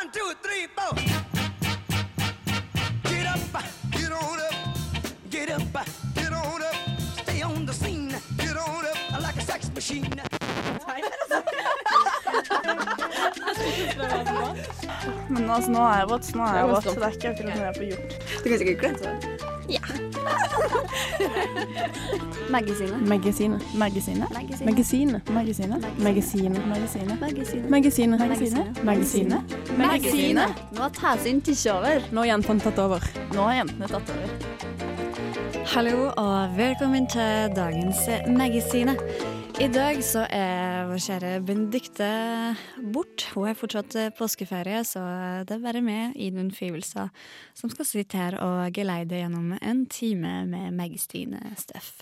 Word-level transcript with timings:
One, 0.00 0.10
two, 0.12 0.32
three, 0.44 0.66
four. 0.76 0.94
Get 3.10 3.26
up, 3.26 3.40
get 3.90 4.12
on 4.12 4.38
up, 4.38 4.54
get 5.28 5.50
up, 5.50 5.62
get 6.14 6.32
on 6.32 6.62
up. 6.62 6.76
Stay 7.22 7.42
on 7.42 7.66
the 7.66 7.72
scene, 7.72 8.14
get 8.36 8.56
on 8.56 8.84
up 8.86 9.20
like 9.20 9.36
a 9.36 9.40
sex 9.40 9.70
machine. 9.74 10.20
Men 15.28 15.50
altså, 15.50 15.70
nå 15.70 15.82
er 15.82 15.98
jeg 15.98 16.08
våt, 16.10 16.24
så 16.24 16.36
nå 16.36 16.42
er 16.44 16.56
jeg 16.58 16.68
våt. 16.68 16.82
Så 16.84 16.90
det 16.94 17.02
er 17.02 17.10
ikke 17.10 17.28
akkurat 17.28 17.54
noe 17.56 17.64
jeg 17.64 17.74
får 17.76 17.84
gjort. 17.90 18.08
Du 18.44 18.48
kan 18.48 18.58
sikkert 18.58 18.78
glemme 18.80 18.98
det. 19.02 19.12
Ja. 19.68 19.82
Magasinet. 22.50 23.08
Magasinet. 23.08 23.62
Magasinet. 23.74 24.30
Magasinet. 24.30 25.30
Magasinet. 25.30 25.84
Magasinet. 25.98 26.62
Magasinet. 26.78 27.20
Magasinet. 27.70 28.20
Magasinet. 28.20 28.84
Magasinet. 28.84 29.57
Magasinet. 29.78 30.58
Nå 30.74 30.82
har 30.82 30.90
Tæsyn 30.90 31.38
tatt 31.44 31.68
over. 31.70 32.02
Nå 32.10 32.24
har 32.24 32.32
jentene 32.32 32.62
tatt 32.62 32.78
over. 32.82 33.04
Nå 33.30 33.44
har 33.46 33.58
jentene 33.60 33.86
tatt 33.86 34.08
over. 34.10 34.32
Hallo 35.70 36.08
og 36.18 36.56
velkommen 36.56 37.06
til 37.06 37.52
dagens 37.54 38.00
Magasinet. 38.26 38.98
I 39.62 39.68
dag 39.70 40.00
så 40.02 40.24
er 40.34 40.88
vår 40.90 41.02
kjære 41.04 41.30
Benedicte 41.46 42.08
bort. 42.94 43.28
Hun 43.34 43.46
har 43.46 43.58
fortsatt 43.58 43.94
påskeferie, 44.18 44.82
så 44.86 45.02
det 45.46 45.56
er 45.56 45.62
bare 45.62 45.82
meg, 45.82 46.16
Idun 46.18 46.50
Fivelstad, 46.54 47.14
som 47.54 47.70
skal 47.70 47.86
sitte 47.86 48.18
her 48.18 48.38
og 48.42 48.74
geleide 48.74 49.20
gjennom 49.20 49.54
en 49.58 49.84
time 49.86 50.40
med 50.50 50.74
Magasinet-stuff. 50.78 52.00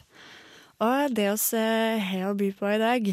Og 0.80 1.12
det 1.16 1.28
vi 1.52 1.66
har 2.08 2.30
å 2.30 2.36
by 2.36 2.50
på 2.56 2.72
i 2.72 2.80
dag, 2.80 3.12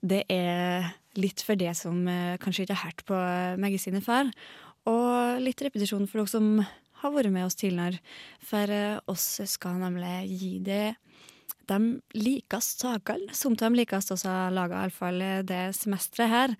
det 0.00 0.24
er 0.32 0.94
litt 1.18 1.42
for 1.44 1.58
det 1.58 1.74
som 1.78 2.00
eh, 2.08 2.38
kanskje 2.42 2.66
ikke 2.66 2.78
har 2.78 2.90
hørt 2.90 3.04
på 3.08 3.20
magasinet 3.60 4.06
før, 4.06 4.30
og 4.88 5.42
litt 5.44 5.60
repetisjon 5.64 6.06
for 6.08 6.22
dere 6.22 6.32
som 6.32 6.50
har 7.02 7.14
vært 7.14 7.34
med 7.34 7.46
oss 7.46 7.58
tidligere. 7.58 8.00
For 8.44 8.72
eh, 8.72 8.98
oss 9.10 9.26
skal 9.50 9.80
nemlig 9.82 10.16
gi 10.32 10.54
det 10.64 10.84
de 11.68 11.78
likeste 12.16 12.86
sakene, 12.86 13.34
som 13.36 13.56
de 13.58 13.68
likeste 13.76 14.14
også 14.14 14.30
har 14.32 14.54
laga, 14.56 14.86
iallfall 14.86 15.20
det 15.44 15.66
semesteret 15.76 16.32
her. 16.32 16.54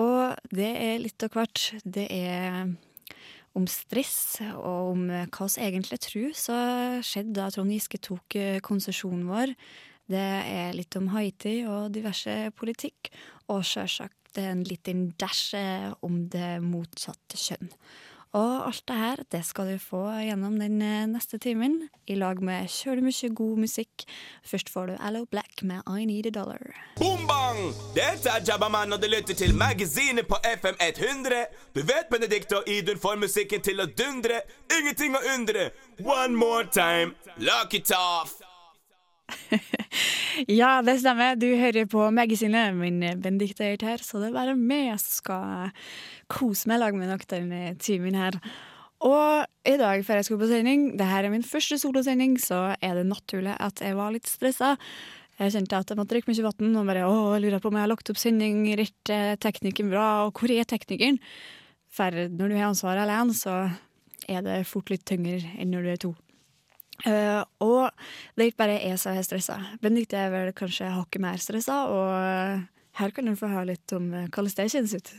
Og 0.00 0.38
det 0.54 0.70
er 0.80 1.02
litt 1.02 1.24
av 1.24 1.34
hvert. 1.36 1.64
Det 1.84 2.06
er 2.08 2.70
om 3.58 3.66
stress, 3.70 4.38
og 4.54 4.94
om 4.94 5.04
hva 5.10 5.48
vi 5.50 5.66
egentlig 5.66 6.00
tror 6.04 6.34
så 6.36 6.56
skjedde 7.04 7.36
da 7.40 7.48
Trond 7.52 7.72
Giske 7.74 8.00
tok 8.04 8.38
eh, 8.38 8.60
konsesjonen 8.64 9.26
vår. 9.28 9.54
Det 10.08 10.28
er 10.40 10.76
litt 10.76 10.96
om 10.96 11.10
Haiti 11.12 11.60
og 11.68 11.90
diverse 11.92 12.36
politikk, 12.56 13.10
og 13.48 13.64
sjølsagt 13.66 14.38
en 14.38 14.62
liten 14.68 15.08
dash 15.20 15.56
eh, 15.56 15.90
om 16.04 16.26
det 16.32 16.58
motsatte 16.64 17.40
kjønn. 17.40 17.72
Og 18.36 18.66
alt 18.66 18.82
det 18.88 18.96
her 18.96 19.20
det 19.32 19.40
skal 19.48 19.70
du 19.72 19.78
få 19.80 20.02
gjennom 20.20 20.58
den 20.60 20.82
eh, 20.84 21.06
neste 21.08 21.38
timen, 21.40 21.88
i 22.06 22.14
lag 22.14 22.42
med 22.44 22.68
kjølig 22.68 23.06
mye 23.06 23.30
god 23.34 23.62
musikk. 23.64 24.04
Først 24.44 24.68
får 24.68 24.86
du 24.86 24.94
Allo 25.00 25.24
Black 25.24 25.62
med 25.62 25.80
I 25.88 26.04
Need 26.04 26.26
a 26.26 26.30
Dollar. 26.36 26.60
Boom 27.00 27.24
bang! 27.28 27.72
Dette 27.96 28.28
er 28.28 28.44
Jabbaman, 28.44 28.92
og 28.92 29.02
du 29.02 29.08
lytter 29.08 29.34
til 29.34 29.56
Magasinet 29.56 30.28
på 30.28 30.36
FM 30.44 30.76
100. 30.76 31.46
Du 31.74 31.80
vet 31.80 32.12
Benedicte 32.12 32.60
og 32.60 32.68
Idun 32.68 33.00
får 33.00 33.16
musikken 33.16 33.64
til 33.64 33.80
å 33.80 33.88
dundre. 33.88 34.42
Ingenting 34.76 35.16
å 35.16 35.24
undre. 35.34 35.70
One 36.04 36.36
more 36.36 36.68
time. 36.68 37.16
Lock 37.38 37.74
it 37.74 37.92
off! 37.96 38.36
Ja, 40.46 40.78
det 40.86 40.98
stemmer. 41.02 41.36
Du 41.38 41.48
hører 41.58 41.86
på 41.90 42.06
Magasinet. 42.14 42.76
Min 42.78 43.00
Benedicte 43.22 43.66
er 43.66 43.84
her, 43.84 44.02
så 44.04 44.20
det 44.22 44.30
er 44.30 44.36
bare 44.36 44.56
meg 44.58 44.92
som 45.02 45.20
skal 45.20 45.70
kose 46.30 46.68
meg 46.70 46.78
i 46.78 46.82
lag 46.84 46.98
med 46.98 47.10
dere 47.10 47.30
denne 47.32 47.76
timen 47.82 48.18
her. 48.18 48.38
Og 49.04 49.46
i 49.68 49.76
dag 49.78 50.02
før 50.06 50.18
jeg 50.18 50.26
skulle 50.26 50.42
på 50.42 50.50
sending, 50.50 50.88
det 50.98 51.06
her 51.06 51.26
er 51.26 51.30
min 51.30 51.46
første 51.46 51.78
solosending, 51.78 52.34
så 52.42 52.74
er 52.82 52.98
det 52.98 53.06
naturlig 53.06 53.54
at 53.62 53.82
jeg 53.84 53.94
var 53.98 54.14
litt 54.14 54.26
stressa. 54.26 54.74
Jeg 55.38 55.54
kjente 55.54 55.78
at 55.78 55.90
jeg 55.92 55.98
måtte 56.00 56.16
drikke 56.16 56.32
mye 56.32 56.46
vann 56.48 56.78
og 56.80 56.88
bare 56.88 57.04
å, 57.06 57.18
lurer 57.38 57.62
på 57.62 57.70
om 57.70 57.78
jeg 57.78 57.86
har 57.86 57.92
lagt 57.92 58.10
opp 58.10 58.18
sending 58.18 58.64
rett, 58.78 59.12
er 59.14 59.38
teknikken 59.38 59.92
bra, 59.92 60.06
og 60.26 60.34
hvor 60.34 60.50
er 60.50 60.66
teknikeren? 60.66 61.20
For 61.94 62.10
når 62.10 62.50
du 62.50 62.56
har 62.58 62.72
ansvaret 62.72 63.04
alene, 63.04 63.36
så 63.38 63.68
er 64.28 64.42
det 64.44 64.64
fort 64.68 64.90
litt 64.90 65.06
tyngre 65.08 65.38
enn 65.56 65.70
når 65.72 65.86
du 65.86 65.92
er 65.92 66.02
to. 66.02 66.16
Uh, 67.06 67.44
og 67.62 67.92
det 68.34 68.42
er 68.42 68.48
ikke 68.50 68.64
bare 68.64 68.80
jeg 68.82 68.98
som 68.98 69.14
er 69.14 69.26
stressa. 69.26 69.60
Benedicte 69.82 70.18
er 70.18 70.32
vel 70.34 70.50
kanskje 70.56 70.90
hakket 70.90 71.22
mer 71.22 71.38
stressa, 71.42 71.84
og 71.94 72.66
her 72.98 73.14
kan 73.14 73.28
du 73.28 73.38
få 73.38 73.50
høre 73.52 73.74
litt 73.74 73.94
om 73.94 74.10
uh, 74.10 74.26
hvordan 74.26 74.56
det 74.58 74.72
kjennes 74.74 74.98
ut. 74.98 75.14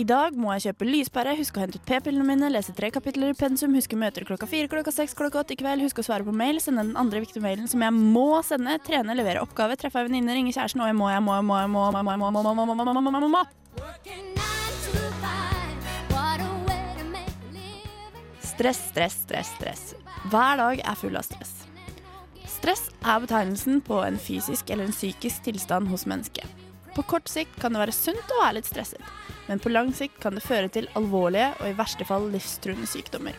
I 0.00 0.04
dag 0.08 0.36
må 0.38 0.52
jeg 0.54 0.70
kjøpe 0.70 0.86
lyspære, 0.86 1.34
huske 1.36 1.58
å 1.58 1.62
hente 1.64 1.76
ut 1.76 1.84
p-pillene 1.88 2.24
mine, 2.24 2.48
lese 2.52 2.72
tre 2.76 2.88
kapitler 2.94 3.34
i 3.34 3.36
pensum, 3.36 3.74
huske 3.76 3.98
møter 4.00 4.24
klokka 4.24 4.46
fire, 4.48 4.68
klokka 4.70 4.94
seks, 4.94 5.12
klokka 5.18 5.42
åtte 5.42 5.52
i 5.52 5.58
kveld, 5.60 5.84
huske 5.84 6.00
å 6.00 6.06
svare 6.06 6.24
på 6.24 6.32
mail, 6.32 6.60
sende 6.62 6.86
den 6.86 6.96
andre 7.00 7.20
viktige 7.20 7.44
mailen 7.44 7.68
som 7.68 7.84
jeg 7.84 7.92
må 7.96 8.40
sende, 8.46 8.78
trene, 8.86 9.16
levere 9.18 9.42
oppgave, 9.44 9.76
treffe 9.80 10.00
ei 10.00 10.08
venninne, 10.08 10.36
ringe 10.36 10.54
kjæresten, 10.56 10.80
og 10.80 10.88
jeg 10.88 10.96
må, 10.96 11.10
jeg 11.12 11.24
må, 11.26 11.34
jeg 11.36 11.44
må, 11.48 11.58
jeg 11.60 11.72
må, 11.74 11.84
jeg 11.84 11.92
må, 11.92 12.12
jeg 12.14 12.22
må, 12.22 12.28
jeg 12.30 12.40
må, 12.40 12.40
jeg 12.40 12.70
må, 12.70 12.94
jeg 12.96 13.10
må, 13.10 13.20
jeg 13.26 13.32
må, 13.34 13.42
Stress, 18.60 18.88
stress, 18.90 19.22
stress, 19.22 19.54
stress. 19.56 19.94
Hver 20.28 20.56
dag 20.60 20.80
er 20.84 20.96
full 21.00 21.16
av 21.16 21.24
stress. 21.24 21.52
Stress 22.44 22.90
er 23.00 23.22
betegnelsen 23.22 23.78
på 23.80 24.02
en 24.04 24.18
fysisk 24.20 24.68
eller 24.68 24.84
en 24.90 24.92
psykisk 24.92 25.46
tilstand 25.46 25.88
hos 25.88 26.04
mennesket. 26.04 26.44
På 26.92 27.02
kort 27.08 27.30
sikt 27.30 27.54
kan 27.62 27.72
det 27.72 27.80
være 27.80 27.94
sunt 27.96 28.34
å 28.34 28.40
være 28.42 28.58
litt 28.58 28.68
stresset, 28.68 29.00
men 29.48 29.62
på 29.62 29.72
lang 29.72 29.94
sikt 29.96 30.18
kan 30.20 30.36
det 30.36 30.44
føre 30.44 30.68
til 30.68 30.90
alvorlige 30.98 31.54
og 31.60 31.70
i 31.70 31.78
verste 31.78 32.04
fall 32.04 32.28
livstruende 32.34 32.90
sykdommer. 32.90 33.38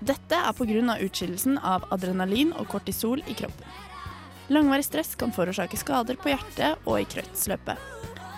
Dette 0.00 0.38
er 0.40 0.56
pga. 0.56 0.96
utskillelsen 1.04 1.58
av 1.58 1.84
adrenalin 1.92 2.52
og 2.56 2.68
kortisol 2.68 3.20
i 3.26 3.34
kroppen. 3.34 3.68
Langvarig 4.48 4.84
stress 4.84 5.14
kan 5.14 5.32
forårsake 5.32 5.76
skader 5.76 6.16
på 6.16 6.32
hjertet 6.32 6.80
og 6.84 7.00
i 7.00 7.04
kretsløpet, 7.04 7.76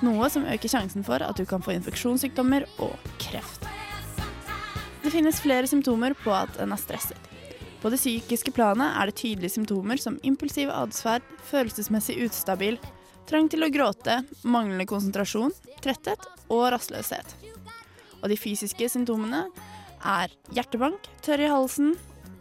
noe 0.05 0.29
som 0.33 0.45
øker 0.49 0.71
sjansen 0.71 1.05
for 1.07 1.23
at 1.25 1.39
du 1.39 1.47
kan 1.49 1.63
få 1.65 1.75
infeksjonssykdommer 1.77 2.67
og 2.83 2.95
kreft. 3.23 3.65
Det 5.05 5.13
finnes 5.15 5.39
flere 5.41 5.69
symptomer 5.71 6.17
på 6.19 6.33
at 6.35 6.59
en 6.61 6.75
er 6.75 6.81
stresset. 6.81 7.21
På 7.81 7.93
det 7.93 8.01
psykiske 8.01 8.51
planet 8.57 8.97
er 8.99 9.09
det 9.09 9.19
tydelige 9.21 9.55
symptomer 9.55 10.01
som 10.03 10.17
impulsiv 10.27 10.73
atferd, 10.75 11.23
følelsesmessig 11.47 12.19
ustabil, 12.27 12.81
trang 13.31 13.47
til 13.53 13.63
å 13.63 13.71
gråte, 13.71 14.21
manglende 14.43 14.89
konsentrasjon, 14.91 15.55
tretthet 15.85 16.27
og 16.49 16.67
rastløshet. 16.75 17.37
Og 18.23 18.33
de 18.33 18.39
fysiske 18.41 18.89
symptomene 18.91 19.45
er 20.03 20.35
hjertebank, 20.57 21.07
tørr 21.23 21.45
i 21.45 21.51
halsen, 21.53 21.95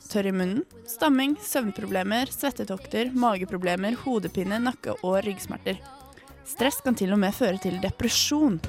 tørr 0.10 0.32
i 0.32 0.34
munnen, 0.34 0.64
stamming, 0.90 1.36
søvnproblemer, 1.42 2.32
svettetokter, 2.34 3.14
mageproblemer, 3.14 3.98
hodepine, 4.06 4.58
nakke- 4.62 4.98
og 5.02 5.20
ryggsmerter. 5.26 5.78
Stress 6.46 6.78
kan 6.86 6.94
til 6.98 7.14
og 7.16 7.20
med 7.20 7.34
føre 7.34 7.58
til 7.62 7.80
depresjon. 7.82 8.60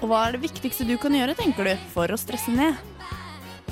Og 0.00 0.06
hva 0.08 0.20
er 0.26 0.36
det 0.36 0.42
viktigste 0.44 0.84
du 0.88 0.94
kan 1.00 1.16
gjøre, 1.16 1.36
tenker 1.36 1.68
du, 1.68 1.72
for 1.92 2.12
å 2.12 2.18
stresse 2.20 2.52
ned? 2.52 2.76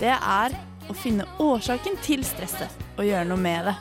Det 0.01 0.15
er 0.15 0.57
å 0.89 0.97
finne 0.97 1.29
årsaken 1.43 1.97
til 2.05 2.25
stresset 2.25 2.73
og 2.97 3.05
gjøre 3.05 3.29
noe 3.29 3.41
med 3.41 3.69
det. 3.69 3.77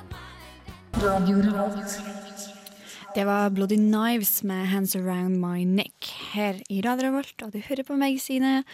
Det 3.16 3.26
var 3.26 3.50
Bloody 3.56 3.80
Knives 3.80 4.44
med 4.44 4.68
'Hands 4.68 4.96
Around 4.96 5.40
My 5.42 5.64
Neck' 5.64 6.12
her 6.34 6.62
i 6.70 6.82
Radio 6.82 7.08
Revolt, 7.08 7.42
og 7.44 7.52
du 7.52 7.60
hører 7.60 7.84
på 7.84 7.98
Magasinet. 7.98 8.66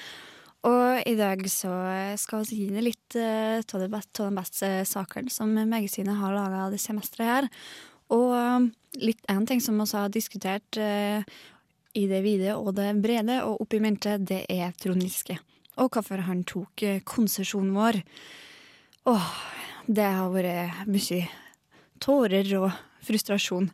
Og 0.63 1.03
i 1.07 1.15
dag 1.19 1.43
så 1.51 1.71
skal 2.17 2.45
vi 2.47 2.63
gi 2.63 2.69
deg 2.71 2.85
litt 2.87 3.15
uh, 3.19 3.59
av 3.59 3.81
de 3.83 3.89
beste 3.91 4.85
sakene 4.87 5.29
som 5.29 5.51
Magasinet 5.51 6.15
har 6.15 6.35
laga 6.35 6.69
det 6.71 6.79
semesteret 6.79 7.27
her. 7.27 7.49
Og 8.13 8.29
um, 8.37 8.69
litt 9.01 9.23
en 9.31 9.47
ting 9.49 9.61
som 9.63 9.79
vi 9.81 9.87
har 9.93 10.13
diskutert 10.13 10.77
eh, 10.77 11.25
i 11.97 12.05
det 12.09 12.21
vide 12.25 12.55
og 12.57 12.75
det 12.77 12.91
brede 13.01 13.39
og 13.47 13.63
oppi 13.65 13.81
mente, 13.81 14.19
det 14.21 14.43
er 14.49 14.73
Trond 14.77 15.01
Giske. 15.01 15.39
Og 15.81 15.89
hvorfor 15.93 16.25
han 16.27 16.45
tok 16.45 16.85
uh, 16.85 16.99
konsesjonen 17.07 17.73
vår. 17.73 18.03
Åh, 19.09 19.31
det 19.87 20.05
har 20.15 20.29
vært 20.31 20.85
mye 20.87 21.25
tårer 22.03 22.47
og 22.59 22.71
frustrasjon. 23.03 23.69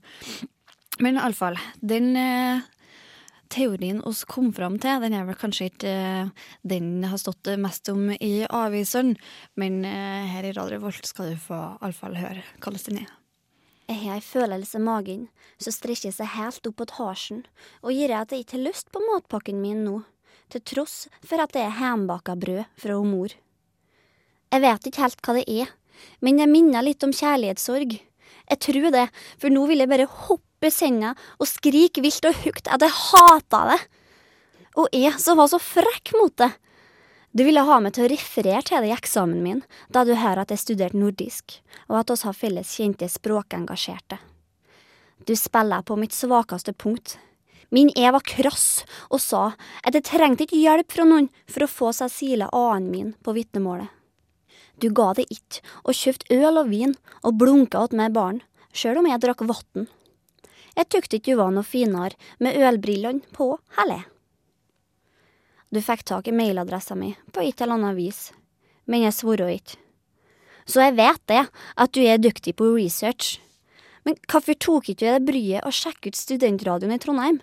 Men 1.00 1.19
iallfall, 1.19 1.57
den 1.80 2.12
eh, 2.19 2.65
teorien 3.53 4.01
oss 4.07 4.25
kom 4.27 4.51
fram 4.56 4.75
til, 4.81 5.00
den 5.03 5.15
er 5.15 5.27
vel 5.27 5.38
kanskje 5.39 5.69
ikke 5.69 5.94
eh, 5.94 6.33
den 6.68 7.06
har 7.07 7.21
stått 7.21 7.53
mest 7.62 7.88
om 7.94 8.09
i 8.18 8.33
avisene, 8.45 9.15
men 9.59 9.80
eh, 9.88 10.27
her 10.33 10.50
i 10.50 10.56
Radio 10.57 10.81
Volt 10.83 11.07
skal 11.07 11.33
du 11.33 11.39
få 11.39 11.62
iallfall 11.80 12.19
høre 12.19 12.44
hvordan 12.59 12.86
den 12.89 13.01
er. 13.06 13.19
Jeg 13.89 14.03
har 14.03 14.19
ei 14.19 14.21
følelse 14.21 14.77
i 14.77 14.86
magen 14.86 15.21
som 15.57 15.74
strekker 15.74 16.13
seg 16.13 16.36
helt 16.36 16.68
opp 16.69 16.81
mot 16.83 16.91
halsen, 17.00 17.39
og 17.81 17.95
gir 17.95 18.12
at 18.13 18.30
jeg 18.30 18.44
ikke 18.44 18.59
har 18.59 18.68
lyst 18.68 18.91
på 18.94 19.01
matpakken 19.01 19.57
min 19.63 19.81
nå, 19.81 20.03
til 20.53 20.62
tross 20.62 21.07
for 21.25 21.41
at 21.41 21.56
det 21.56 21.63
er 21.63 21.74
hjemmebaka 21.80 22.36
brød 22.38 22.68
fra 22.77 23.00
mor. 23.01 23.33
Jeg 24.53 24.62
vet 24.62 24.86
ikke 24.86 25.03
helt 25.07 25.25
hva 25.25 25.36
det 25.39 25.45
er, 25.50 25.74
men 26.21 26.38
det 26.38 26.47
minner 26.51 26.86
litt 26.86 27.01
om 27.06 27.15
kjærlighetssorg. 27.15 27.97
Jeg 28.50 28.62
tror 28.65 28.89
det, 28.94 29.07
for 29.41 29.53
nå 29.53 29.65
vil 29.69 29.81
jeg 29.81 29.89
bare 29.89 30.09
hoppe 30.30 30.69
i 30.69 30.74
senga 30.74 31.15
og 31.39 31.50
skrike 31.50 32.06
vilt 32.06 32.30
og 32.30 32.38
høyt 32.44 32.69
at 32.69 32.86
jeg 32.86 32.94
hater 32.94 33.74
det. 33.74 33.80
Og 34.77 34.94
jeg 34.94 35.18
som 35.18 35.41
var 35.41 35.50
så 35.50 35.57
frekk 35.57 36.13
mot 36.21 36.36
det. 36.38 36.51
Du 37.31 37.43
ville 37.45 37.61
ha 37.61 37.77
meg 37.77 37.93
til 37.93 38.07
å 38.07 38.09
referere 38.09 38.63
til 38.65 38.81
det 38.81 38.89
i 38.89 38.95
eksamen 38.95 39.43
min, 39.45 39.61
da 39.93 40.01
du 40.05 40.15
hører 40.17 40.41
at 40.43 40.53
jeg 40.53 40.63
studerte 40.63 40.97
nordisk, 40.97 41.59
og 41.85 41.99
at 42.01 42.13
oss 42.13 42.25
har 42.25 42.33
felles 42.33 42.71
kjente 42.73 43.05
språkengasjerte. 43.05 44.17
Du 45.29 45.35
spiller 45.37 45.85
på 45.85 45.97
mitt 45.99 46.15
svakeste 46.15 46.73
punkt. 46.73 47.19
Min 47.69 47.91
E 47.93 48.09
var 48.09 48.25
krass 48.25 48.81
og 49.11 49.21
sa 49.21 49.51
at 49.85 49.93
jeg 49.93 50.07
trengte 50.07 50.47
ikke 50.47 50.57
hjelp 50.57 50.89
fra 50.89 51.05
noen 51.05 51.29
for 51.45 51.65
å 51.65 51.69
få 51.69 51.91
Cecilie 51.93 52.49
A-en 52.49 52.89
min 52.89 53.13
på 53.21 53.35
vitnemålet. 53.37 53.91
Du 54.81 54.89
ga 54.95 55.11
det 55.13 55.27
ikke, 55.29 55.61
og 55.85 55.93
kjøpte 55.93 56.33
øl 56.33 56.63
og 56.63 56.71
vin 56.71 56.95
og 57.21 57.37
blunka 57.37 57.83
åt 57.83 57.93
meg 57.93 58.15
barn, 58.15 58.39
sjøl 58.73 59.03
om 59.03 59.09
jeg 59.11 59.21
drakk 59.21 59.43
vann. 59.45 59.89
Jeg 60.79 60.89
tykte 60.89 61.19
ikke 61.19 61.35
du 61.35 61.41
var 61.43 61.53
noe 61.53 61.67
finere 61.67 62.17
med 62.39 62.57
ølbrillene 62.57 63.35
på 63.35 63.51
heller. 63.77 64.07
Du 65.69 65.77
fikk 65.86 66.01
tak 66.10 66.27
i 66.27 66.33
mailadressa 66.33 66.95
mi 66.98 67.12
på 67.33 67.44
et 67.45 67.62
eller 67.62 67.77
annet 67.77 67.98
vis, 67.98 68.31
men 68.89 69.04
jeg 69.04 69.13
svor 69.13 69.44
ikke. 69.45 69.77
Så 70.66 70.81
jeg 70.81 70.95
vet 70.98 71.21
det, 71.30 71.44
at 71.77 71.94
du 71.94 72.01
er 72.01 72.21
dyktig 72.21 72.56
på 72.57 72.71
research. 72.74 73.38
Men 74.06 74.18
hvorfor 74.30 74.57
tok 74.57 74.89
ikke 74.89 75.06
du 75.06 75.07
deg 75.12 75.27
bryet 75.27 75.66
å 75.66 75.74
sjekke 75.74 76.10
ut 76.10 76.18
studentradioen 76.18 76.94
i 76.95 77.00
Trondheim? 77.01 77.39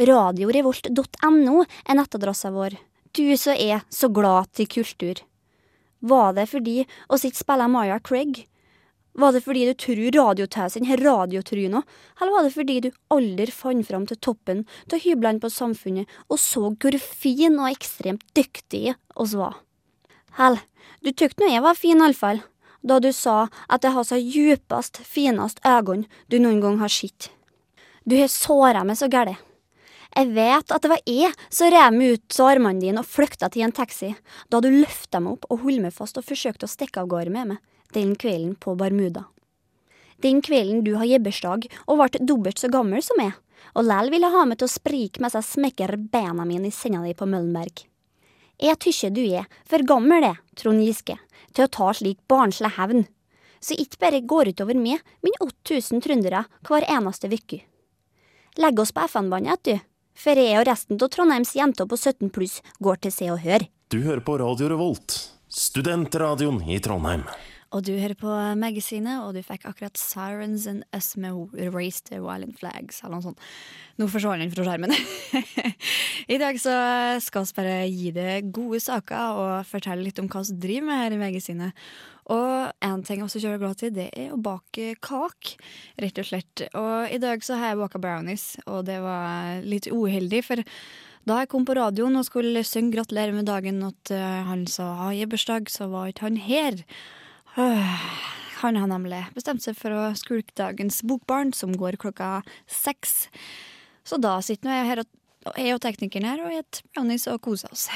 Radiorevolt.no 0.00 1.56
er 1.62 1.98
nettadressa 1.98 2.50
vår. 2.54 2.74
Du 3.14 3.26
som 3.38 3.58
er 3.58 3.82
så 3.90 4.10
glad 4.10 4.50
til 4.54 4.70
kultur. 4.70 5.22
Var 6.00 6.34
det 6.38 6.46
fordi 6.50 6.76
oss 7.10 7.26
ikke 7.26 7.42
spiller 7.42 7.70
Maya 7.70 7.98
Craig? 8.02 8.46
Var 9.12 9.32
det 9.32 9.42
fordi 9.42 9.64
du 9.66 9.74
tror 9.74 10.10
radiotesen 10.14 10.86
har 10.86 11.02
radiotryna, 11.02 11.82
eller 12.20 12.32
var 12.32 12.46
det 12.46 12.54
fordi 12.54 12.76
du 12.84 12.90
aldri 13.10 13.50
fant 13.50 13.86
fram 13.86 14.06
til 14.06 14.20
toppen 14.22 14.62
av 14.92 15.02
hyblene 15.02 15.42
på 15.42 15.50
Samfunnet 15.50 16.06
og 16.28 16.38
så 16.38 16.70
hvor 16.70 16.98
fin 17.02 17.58
og 17.58 17.72
ekstremt 17.72 18.22
dyktig 18.38 18.94
oss 19.16 19.34
var? 19.34 19.58
Hell, 20.38 20.60
du 21.02 21.10
tykte 21.10 21.42
nå 21.42 21.50
jeg 21.50 21.66
var 21.66 21.78
fin, 21.78 21.98
iallfall, 21.98 22.44
da 22.86 23.00
du 23.02 23.10
sa 23.12 23.48
at 23.68 23.84
jeg 23.84 23.96
har 23.96 24.06
så 24.06 24.16
djupest, 24.16 25.02
finest 25.04 25.60
øyne 25.66 26.06
du 26.30 26.38
noen 26.38 26.62
gang 26.62 26.78
har 26.80 26.92
sett. 26.92 27.32
Du 28.06 28.16
har 28.16 28.30
såra 28.30 28.86
meg 28.86 28.96
så 28.96 29.10
gæli. 29.10 29.34
Jeg 30.10 30.32
vet 30.34 30.72
at 30.74 30.82
det 30.82 30.90
var 30.90 31.02
jeg 31.06 31.30
som 31.54 31.70
rev 31.70 31.94
meg 31.94 32.16
ut 32.16 32.38
av 32.42 32.48
armene 32.50 32.82
dine 32.82 33.02
og 33.02 33.08
flykta 33.08 33.48
til 33.52 33.62
en 33.66 33.74
taxi, 33.74 34.14
da 34.50 34.58
du 34.60 34.70
løfta 34.72 35.20
meg 35.22 35.36
opp 35.36 35.46
og 35.48 35.62
holdt 35.64 35.84
meg 35.84 35.94
fast 35.94 36.18
og 36.18 36.26
forsøkte 36.26 36.66
å 36.66 36.72
stikke 36.72 37.04
av 37.04 37.10
gårde 37.12 37.34
med 37.34 37.52
meg 37.52 37.60
den 37.94 38.16
kvelden 38.18 38.56
på 38.58 38.74
Bermuda. 38.78 39.24
Den 40.22 40.42
kvelden 40.44 40.82
du 40.84 40.96
har 40.98 41.08
gibbersdag 41.08 41.66
og 41.86 42.00
ble 42.00 42.26
dobbelt 42.26 42.60
så 42.60 42.68
gammel 42.70 43.02
som 43.02 43.18
meg, 43.20 43.32
og 43.74 43.86
lell 43.86 44.10
ville 44.12 44.30
ha 44.30 44.44
meg 44.46 44.60
til 44.60 44.68
å 44.68 44.72
sprike 44.72 45.22
mens 45.22 45.36
jeg 45.38 45.48
smekker 45.48 45.96
beina 46.12 46.46
mine 46.46 46.68
i 46.68 46.74
senga 46.74 47.02
di 47.06 47.14
på 47.16 47.28
Møllenberg. 47.28 47.86
Jeg 48.60 48.76
tykker 48.84 49.14
du 49.16 49.22
er 49.24 49.48
for 49.64 49.82
gammel, 49.88 50.20
det, 50.26 50.34
Trond 50.60 50.84
Giske, 50.84 51.16
til 51.56 51.64
å 51.64 51.72
ta 51.72 51.92
slik 51.96 52.20
barnslig 52.28 52.74
hevn, 52.76 53.06
så 53.60 53.76
ikke 53.76 54.00
bare 54.04 54.20
går 54.24 54.52
utover 54.52 54.76
meg, 54.76 55.00
men 55.24 55.36
8000 55.40 56.02
trøndere 56.04 56.44
hver 56.68 56.84
eneste 56.88 57.30
uke. 57.32 57.62
Legg 58.60 58.80
oss 58.82 58.92
på 58.92 59.06
FN-båndet, 59.06 59.64
du, 59.64 59.89
for 60.20 60.36
jeg 60.36 60.58
og 60.60 60.66
resten 60.68 61.00
av 61.00 61.08
Trondheims 61.12 61.54
jenter 61.56 61.88
på 61.88 61.96
17 61.96 62.28
pluss 62.34 62.58
går 62.84 63.00
til 63.04 63.14
Se 63.14 63.30
og 63.32 63.40
Hør. 63.40 63.64
Du 63.90 64.02
hører 64.04 64.20
på 64.24 64.36
Radio 64.40 64.68
Revolt, 64.68 65.16
studentradioen 65.48 66.60
i 66.68 66.76
Trondheim. 66.84 67.24
Og 67.70 67.84
du 67.86 67.92
hører 67.94 68.16
på 68.18 68.30
magasinet, 68.58 69.22
og 69.22 69.36
du 69.36 69.44
fikk 69.46 69.64
akkurat 69.70 69.98
Sirens 69.98 70.66
and 70.66 70.82
Us 70.92 71.14
med 71.16 71.32
'Raised 71.54 72.10
the 72.10 72.18
Violent 72.18 72.58
Flags, 72.58 72.98
eller 73.04 73.16
noe 73.16 73.28
sånt. 73.28 73.38
Nå 73.96 74.08
forsvant 74.10 74.42
den 74.42 74.50
fra 74.50 74.64
skjermen. 74.66 74.90
I 76.34 76.38
dag 76.42 76.58
så 76.58 76.74
skal 77.22 77.46
vi 77.46 77.56
bare 77.60 77.76
gi 77.86 78.10
deg 78.10 78.50
gode 78.50 78.82
saker 78.82 79.38
og 79.38 79.66
fortelle 79.70 80.02
litt 80.02 80.18
om 80.18 80.26
hva 80.26 80.42
vi 80.42 80.58
driver 80.58 80.88
med 80.90 80.98
her 80.98 81.14
i 81.14 81.22
magasinet. 81.22 81.86
Og 82.30 82.86
en 82.86 83.02
ting 83.02 83.20
jeg 83.20 83.26
også 83.26 83.42
kjører 83.42 83.62
glad 83.62 83.78
til, 83.80 83.92
det 83.96 84.08
er 84.14 84.34
å 84.34 84.40
bake 84.40 84.94
kak, 85.02 85.54
rett 86.00 86.20
og 86.22 86.28
slett. 86.28 86.64
Og 86.78 87.10
i 87.10 87.18
dag 87.22 87.42
så 87.42 87.58
har 87.58 87.72
jeg 87.72 87.80
baka 87.80 88.00
brownies, 88.02 88.52
og 88.70 88.84
det 88.86 89.00
var 89.02 89.64
litt 89.66 89.90
uheldig, 89.90 90.42
for 90.46 90.62
da 91.28 91.40
jeg 91.42 91.50
kom 91.52 91.66
på 91.68 91.76
radioen 91.76 92.16
og 92.16 92.24
skulle 92.24 92.62
synge 92.64 92.94
'Gratulerer 92.94 93.34
med 93.36 93.48
dagen' 93.50 93.82
at 93.84 94.12
uh, 94.14 94.42
han 94.48 94.66
sa 94.66 94.94
ha 95.02 95.26
bursdag, 95.26 95.68
så 95.68 95.90
var 95.90 96.08
ikke 96.08 96.28
han 96.28 96.36
her. 96.36 96.84
Han 98.60 98.76
har 98.76 98.90
nemlig 98.92 99.24
bestemt 99.32 99.62
seg 99.64 99.72
for 99.72 99.88
å 99.88 100.12
skulke 100.12 100.52
dagens 100.52 101.00
Bokbarn, 101.00 101.54
som 101.56 101.72
går 101.72 101.96
klokka 101.96 102.42
seks. 102.68 103.30
Så 104.04 104.20
da 104.20 104.34
sitter 104.44 104.68
jeg 104.68 104.86
her, 104.86 105.00
og 105.48 105.56
jeg 105.56 105.72
og 105.72 105.80
teknikeren 105.80 106.28
her 106.28 106.42
og 106.44 106.52
spiser 106.52 106.84
brownies 106.92 107.24
og 107.32 107.40
koser 107.40 107.72
oss. 107.72 107.88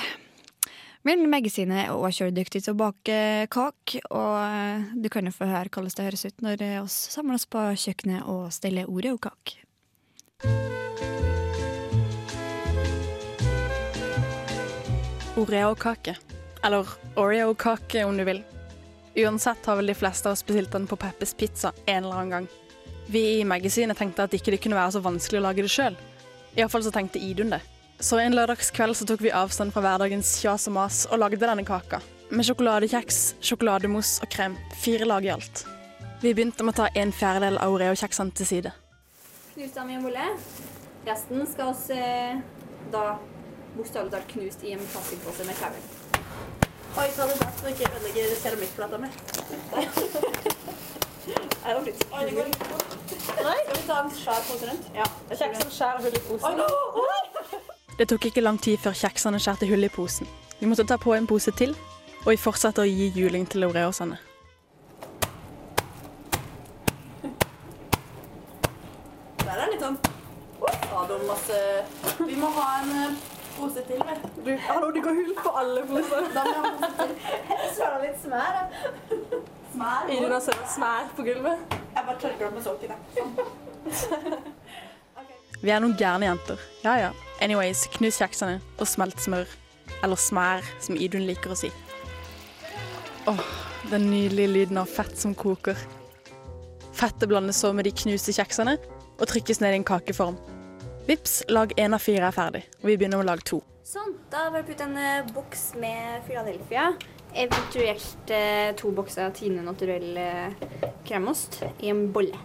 Men 1.05 1.27
magasinet 1.29 1.83
er 1.83 1.91
også 1.93 2.23
kjøredyktig 2.23 2.63
til 2.65 2.73
å 2.73 2.79
bake 2.81 3.17
kak, 3.53 3.97
og 4.09 4.37
eh, 4.41 4.87
du 4.97 5.11
kan 5.13 5.29
jo 5.29 5.35
få 5.37 5.45
høre 5.51 5.69
hvordan 5.69 5.93
det 5.99 6.07
høres 6.07 6.25
ut 6.25 6.45
når 6.47 6.63
vi 6.63 6.69
oss 6.81 7.45
på 7.53 7.65
kjøkkenet 7.83 8.25
og 8.25 8.47
steller 8.57 8.89
Oreo-kake. 8.89 9.59
Oreo-kake. 15.37 16.17
Eller 16.65 16.89
Oreo-kake, 17.21 18.07
om 18.09 18.17
du 18.17 18.25
vil. 18.25 18.41
Uansett 19.27 19.69
har 19.69 19.77
vel 19.77 19.93
de 19.93 19.99
fleste 20.01 20.31
av 20.31 20.39
oss 20.39 20.47
bestilt 20.47 20.73
den 20.73 20.89
på 20.89 20.97
Peppes 20.97 21.37
Pizza 21.37 21.75
en 21.85 22.01
eller 22.07 22.17
annen 22.17 22.35
gang. 22.39 22.49
Vi 23.13 23.27
i 23.43 23.45
magasinet 23.45 24.01
tenkte 24.01 24.25
at 24.25 24.41
ikke 24.41 24.57
det 24.57 24.65
kunne 24.65 24.81
være 24.81 24.97
så 24.97 25.05
vanskelig 25.05 25.43
å 25.43 25.47
lage 25.51 25.69
det 25.69 25.77
sjøl. 25.77 26.01
Iallfall 26.57 26.89
så 26.89 26.97
tenkte 26.97 27.21
Idun 27.21 27.53
det. 27.53 27.61
Så 28.01 28.19
en 28.19 28.35
lørdagskveld 28.35 28.97
så 28.99 29.07
tok 29.09 29.23
vi 29.25 29.33
avstand 29.35 29.73
fra 29.75 29.83
hverdagens 29.85 30.35
kjas 30.43 30.67
og 30.69 30.75
mas 30.77 31.05
og 31.11 31.21
lagde 31.23 31.41
denne 31.41 31.65
kaka. 31.67 32.01
Med 32.35 32.47
sjokoladekjeks, 32.49 33.37
sjokolademousse 33.45 34.25
og 34.25 34.31
krem. 34.33 34.57
Fire 34.81 35.07
lag 35.09 35.25
i 35.25 35.31
alt. 35.35 35.65
Vi 36.23 36.33
begynte 36.35 36.65
med 36.65 36.75
å 36.75 36.83
ta 36.83 36.89
en 36.99 37.13
fjerdedel 37.15 37.59
av 37.61 37.75
Oreo-kjeksene 37.77 38.35
til 38.35 38.49
side. 38.49 38.73
Knust 39.55 39.77
dem 39.79 39.91
i 39.93 39.99
en 39.99 40.07
bolle. 40.07 40.31
Resten 41.05 41.45
skal 41.47 41.75
vi 41.77 41.99
eh, 42.01 42.41
da 42.93 43.05
bokstavelig 43.75 44.15
talt 44.15 44.31
knust 44.33 44.65
i 44.65 44.73
en 44.75 44.83
plastpose 44.89 45.47
med 45.47 45.59
kavl. 45.61 45.79
Oi, 46.95 47.09
ta 47.17 47.27
det 47.29 47.37
best 47.41 47.61
så 47.61 47.71
ikke 47.73 47.91
ødelegger 47.91 48.35
keramikkplata 48.43 49.03
mi. 49.03 49.13
Er 51.65 51.79
fritt? 51.81 52.03
Oi, 52.13 52.25
det 52.29 52.35
går 52.37 52.51
litt 52.51 52.65
fort. 52.69 52.91
Skal 53.09 53.71
vi 53.71 53.85
ta 53.89 54.01
en 54.03 54.11
skjær 54.13 54.43
pose 54.49 54.69
rundt? 54.69 54.91
Ja. 54.97 55.07
Kjeksen 55.31 55.71
skjærer 55.73 56.05
hull 56.05 56.19
i 56.19 56.25
posen. 56.27 56.61
Det 57.99 58.09
tok 58.09 58.25
ikke 58.27 58.43
lang 58.43 58.57
tid 58.59 58.81
før 58.83 58.95
kjeksene 58.99 59.39
skjærte 59.39 59.67
hull 59.71 59.87
i 59.87 59.89
posen. 59.89 60.27
Vi 60.59 60.67
måtte 60.67 60.83
ta 60.91 60.97
på 60.99 61.13
en 61.15 61.29
pose 61.31 61.53
til, 61.55 61.77
og 62.25 62.31
vi 62.33 62.41
fortsatte 62.43 62.83
å 62.83 62.89
gi 62.89 63.13
juling 63.15 63.45
til 63.47 63.63
Oreosene. 63.69 64.17
Der 69.45 69.53
er 69.53 69.61
den 69.61 69.71
litt 69.77 69.85
sånn 69.85 69.99
Ja, 70.65 71.05
du 71.07 71.15
masse 71.29 71.61
Vi 72.27 72.35
må 72.41 72.51
ha 72.57 72.67
en 72.81 72.91
eh, 72.99 73.23
pose 73.55 73.87
til, 73.87 74.03
vel? 74.03 74.27
Du, 74.43 74.51
hallo, 74.67 74.91
det 74.97 75.05
går 75.07 75.21
hull 75.21 75.33
på 75.39 75.55
alle 75.63 75.87
poser. 75.93 76.27
Da 76.35 76.45
må 76.49 76.57
jeg 76.57 76.67
ha 76.67 76.75
pose 76.81 76.91
til. 76.99 77.15
Søler 77.79 78.03
litt 78.09 78.19
smær, 78.25 78.59
da. 78.59 78.65
Smær? 79.77 80.11
Idun 80.17 80.35
har 80.35 80.43
sett 80.49 80.67
smær 80.75 81.15
på 81.15 81.31
gulvet. 81.31 81.79
Jeg 81.95 82.11
bare 82.11 82.19
tørker 82.27 82.51
opp 82.51 82.59
med 82.59 82.67
sånt 82.67 82.83
i 82.83 82.91
det. 82.91 82.99
Vi 85.65 85.73
er 85.73 85.81
noen 85.81 85.95
gærne 85.97 86.27
jenter. 86.29 86.61
Ja 86.85 86.99
ja. 87.01 87.13
Anyways, 87.41 87.87
knus 87.97 88.19
kjeksene 88.21 88.59
og 88.77 88.89
smelt 88.89 89.17
smør. 89.23 89.49
Eller 90.05 90.21
smær, 90.21 90.65
som 90.85 90.99
Idun 91.01 91.25
liker 91.25 91.55
å 91.55 91.57
si. 91.57 91.71
Åh, 93.31 93.41
den 93.89 94.11
nydelige 94.11 94.51
lyden 94.53 94.81
av 94.83 94.91
fett 94.93 95.17
som 95.17 95.33
koker. 95.33 95.79
Fettet 96.93 97.31
blandes 97.31 97.57
så 97.65 97.71
med 97.73 97.89
de 97.89 97.95
knuste 97.97 98.35
kjeksene 98.37 98.77
og 99.17 99.25
trykkes 99.31 99.63
ned 99.63 99.73
i 99.73 99.79
en 99.81 99.87
kakeform. 99.89 100.37
Vips, 101.09 101.41
lag 101.49 101.73
én 101.81 101.97
av 101.97 102.05
fire 102.05 102.29
er 102.29 102.37
ferdig, 102.37 102.63
og 102.83 102.91
vi 102.91 102.99
begynner 103.01 103.23
med 103.23 103.31
lag 103.31 103.41
to. 103.49 103.63
Sånn, 103.89 104.13
da 104.33 104.47
har 104.47 104.53
vi 104.55 104.63
putt 104.69 104.83
en 104.85 104.97
eh, 105.01 105.25
boks 105.33 105.65
med 105.81 106.27
Philadelphia. 106.29 106.91
Eventuelt 107.33 108.33
eh, 108.33 108.73
to 108.77 108.93
bokser 108.97 109.33
Tine 109.37 109.65
naturell 109.65 110.13
eh, 110.21 110.69
kremost 111.09 111.63
i 111.81 111.89
en 111.93 112.07
bolle. 112.13 112.41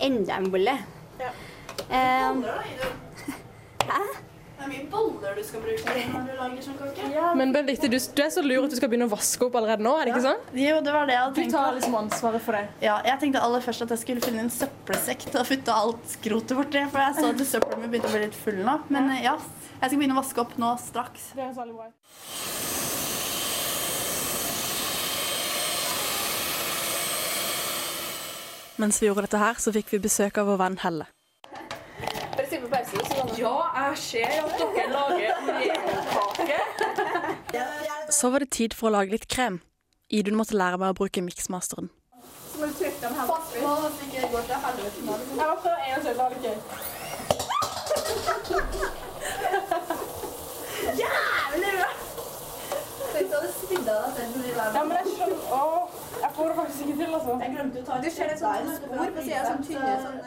Enda 0.00 0.40
en 0.40 0.50
bolle. 0.52 0.78
Ja. 1.20 1.34
Eh, 1.86 2.30
Hæ? 3.90 4.04
Det 4.56 4.64
er 4.64 4.70
mye 4.72 4.86
boller 4.90 5.36
du 5.36 5.42
skal 5.44 5.60
bruke 5.62 5.94
når 6.10 6.22
du 6.26 6.30
lager 6.40 6.62
sånn 6.64 6.78
kake. 6.80 7.24
Men 7.38 7.52
Benedikte, 7.54 7.90
du, 7.92 7.96
du 8.00 8.22
er 8.24 8.30
så 8.34 8.42
lur 8.42 8.64
at 8.66 8.72
du 8.72 8.76
skal 8.78 8.90
begynne 8.90 9.06
å 9.06 9.12
vaske 9.12 9.44
opp 9.46 9.58
allerede 9.60 9.84
nå, 9.84 9.92
er 10.00 10.08
det 10.08 10.14
ikke 10.14 10.24
sånn? 10.24 10.40
Jo, 10.58 10.78
det 10.82 10.94
var 10.96 11.06
det 11.06 11.14
jeg 11.14 11.22
hadde 11.22 11.44
Du 11.44 11.52
tar 11.52 11.76
liksom 11.76 11.96
ansvaret 12.00 12.42
for 12.42 12.56
det. 12.56 12.64
Ja, 12.82 12.96
jeg 13.06 13.20
tenkte 13.22 13.42
aller 13.46 13.62
først 13.62 13.84
at 13.84 13.92
jeg 13.94 14.02
skulle 14.02 14.24
finne 14.24 14.46
en 14.46 14.50
søppelsekk 14.50 15.28
til 15.28 15.42
å 15.42 15.44
putte 15.46 15.76
alt 15.84 16.08
skrotet 16.16 16.56
borti. 16.58 16.82
For 16.90 17.04
jeg 17.04 17.18
så 17.20 17.30
at 17.34 17.44
søppelet 17.52 17.84
mitt 17.84 17.92
begynte 17.94 18.10
å 18.10 18.16
bli 18.16 18.22
litt 18.24 18.38
full 18.46 18.62
nå. 18.66 18.78
Men 18.96 19.12
ja, 19.20 19.36
jeg 19.76 19.92
skal 19.92 20.00
begynne 20.00 20.16
å 20.16 20.22
vaske 20.22 20.42
opp 20.42 20.56
nå 20.62 20.72
straks. 20.82 21.30
Det 21.36 21.44
er 21.46 21.52
så 21.54 21.68
bra. 21.70 21.90
Mens 28.80 28.98
vi 29.00 29.06
gjorde 29.08 29.28
dette 29.28 29.38
her, 29.40 29.60
så 29.60 29.72
fikk 29.72 29.94
vi 29.94 30.02
besøk 30.04 30.40
av 30.40 30.50
vår 30.50 30.58
venn 30.64 30.80
Helle. 30.82 31.06
På 32.66 32.72
pause, 32.74 32.96
så 33.06 33.14
Ja, 33.38 33.88
jeg 33.88 33.98
ser 33.98 34.26
at 34.26 34.50
dere 34.58 34.86
lager 34.90 35.32
Oreo-kake. 35.42 36.60
Så 38.10 38.30
var 38.30 38.38
det 38.38 38.50
tid 38.50 38.74
for 38.74 38.88
å 38.88 38.90
lage 38.90 39.10
litt 39.14 39.28
krem. 39.28 39.60
Idun 40.10 40.34
måtte 40.38 40.56
lære 40.58 40.78
meg 40.78 40.88
å 40.90 40.98
bruke 40.98 41.22
miksmasteren. 41.22 41.90
Så 42.50 42.58
må 42.58 42.66
du 42.66 42.72
trykke 42.80 43.00
den 43.04 43.14
her. 43.14 43.26
Pass 43.30 43.46
på 43.54 43.68
at 43.70 43.92
det 44.00 44.06
ikke 44.08 44.28
går 44.32 44.42
til 44.48 44.54
helvete. 44.64 44.98
Jeg 44.98 45.04
må 45.06 45.56
prøve 45.62 45.78
en 45.78 45.90
gang 45.92 46.02
til. 46.02 46.14
Da 46.18 46.24
er 46.24 46.30
det 46.34 46.40
gøy. 46.46 46.58
Jævlig 51.02 51.70
bra! 51.78 51.90
Tenk 53.12 53.26
deg 53.30 53.38
å 53.38 53.40
svidde 53.60 53.92
av 53.94 54.00
deg 54.06 54.12
selv. 54.16 54.46
Ja, 54.58 54.82
men 54.82 54.94
jeg 54.96 55.06
skjønner 55.14 55.36
jeg 56.22 56.30
får 56.34 56.46
det 56.48 56.56
faktisk 56.56 56.80
ikke 56.82 56.96
til, 56.98 57.14
altså. 57.14 57.30
Jeg 57.42 57.50
glemte 57.54 57.78
å 57.80 57.86
ta 57.86 57.92
Du 58.02 58.10
ser 58.10 58.26
det 58.32 58.38
sånn 58.40 58.74
spor 58.76 59.08
på 59.14 59.22
sida, 59.22 59.40
sånn 59.46 59.62
tynne, 59.68 59.94
sånn, 60.02 60.18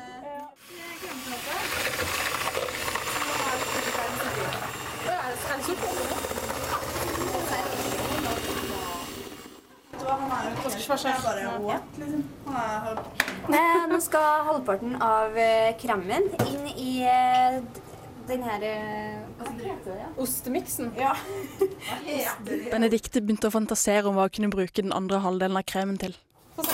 Eh, 13.50 13.84
nå 13.90 14.00
skal 14.02 14.46
halvparten 14.48 14.96
av 15.04 15.38
eh, 15.38 15.76
kremen 15.78 16.26
inn 16.48 16.66
i 16.74 16.94
eh, 17.06 17.60
den 18.30 18.42
her 18.46 18.66
eh? 18.66 19.18
Ostemiksen. 20.18 20.90
Ja. 20.98 21.14
Benedikte 22.74 23.22
begynte 23.22 23.52
å 23.52 23.54
fantasere 23.54 24.10
om 24.10 24.18
hva 24.18 24.26
hun 24.26 24.34
kunne 24.40 24.50
bruke 24.54 24.82
den 24.82 24.96
andre 24.96 25.22
halvdelen 25.22 25.62
av 25.62 25.66
kremen 25.70 26.02
til. 26.02 26.18
Det, 26.58 26.66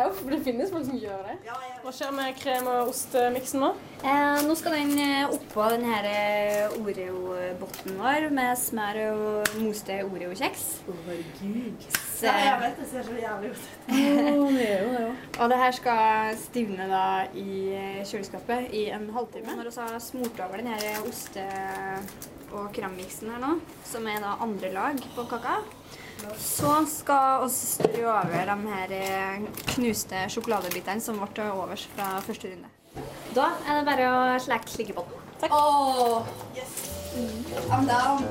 er 0.00 0.08
jo, 0.08 0.28
det 0.30 0.38
finnes 0.44 0.70
folk 0.72 0.84
som 0.86 0.98
gjør 0.98 1.22
det. 1.26 1.34
Hva 1.82 1.92
skjer 1.92 2.12
med 2.14 2.36
krem- 2.38 2.68
og 2.70 2.88
ostemiksen 2.92 3.60
nå? 3.64 3.70
Eh, 4.02 4.40
nå 4.46 4.54
skal 4.58 4.76
den 4.78 4.92
eh, 5.02 5.32
oppå 5.34 5.66
den 5.72 5.84
her 5.86 6.06
eh, 6.08 6.76
Oreo-botten 6.78 7.96
vår 7.98 8.28
med 8.34 8.52
smør 8.58 8.98
og 9.10 9.52
moste 9.62 9.98
Oreo-kjeks. 10.06 10.64
Så- 12.20 12.26
Ja, 12.26 12.34
jeg 12.38 12.60
vet 12.62 12.76
det 12.78 12.88
ser 12.92 13.02
så 13.08 13.16
jævlig 13.18 13.50
ut. 13.50 13.64
Det 14.58 14.68
er 14.70 15.12
Og 15.42 15.50
det 15.50 15.58
her 15.58 15.72
skal 15.74 16.36
stivne 16.38 16.86
da 16.90 17.04
i 17.34 17.48
eh, 17.74 18.02
kjøleskapet 18.06 18.70
i 18.78 18.84
en 18.94 19.08
halvtime. 19.14 19.56
Når 19.58 19.70
vi 19.70 19.80
har 19.80 19.98
smurt 19.98 20.40
over 20.46 20.56
den 20.62 20.66
her 20.72 21.02
oste- 21.02 22.02
og 22.52 22.68
kremmiksen 22.76 23.30
her 23.32 23.40
nå, 23.40 23.54
som 23.88 24.06
er 24.06 24.20
da 24.20 24.34
andre 24.44 24.68
lag 24.74 24.98
på 25.16 25.24
kaka, 25.30 25.62
så 26.38 26.74
skal 26.88 27.44
vi 27.44 27.50
strø 27.54 28.06
over 28.10 28.52
de 28.52 28.56
her 28.74 28.94
eh, 28.98 29.48
knuste 29.74 30.26
sjokoladebitene 30.32 31.00
som 31.00 31.20
ble 31.20 31.28
til 31.34 31.52
overs 31.54 31.88
fra 31.96 32.14
første 32.26 32.52
runde. 32.52 32.70
Da 33.34 33.52
er 33.66 33.80
det 33.80 33.84
bare 33.88 34.08
å 34.12 34.40
slekke 34.42 34.68
slikke 34.68 34.96
på 34.96 35.06
den. 35.08 35.28
Takk. 35.42 35.54
Oh, 35.56 36.26
yes. 36.56 36.92
I'm 37.70 37.86
down. 37.86 38.22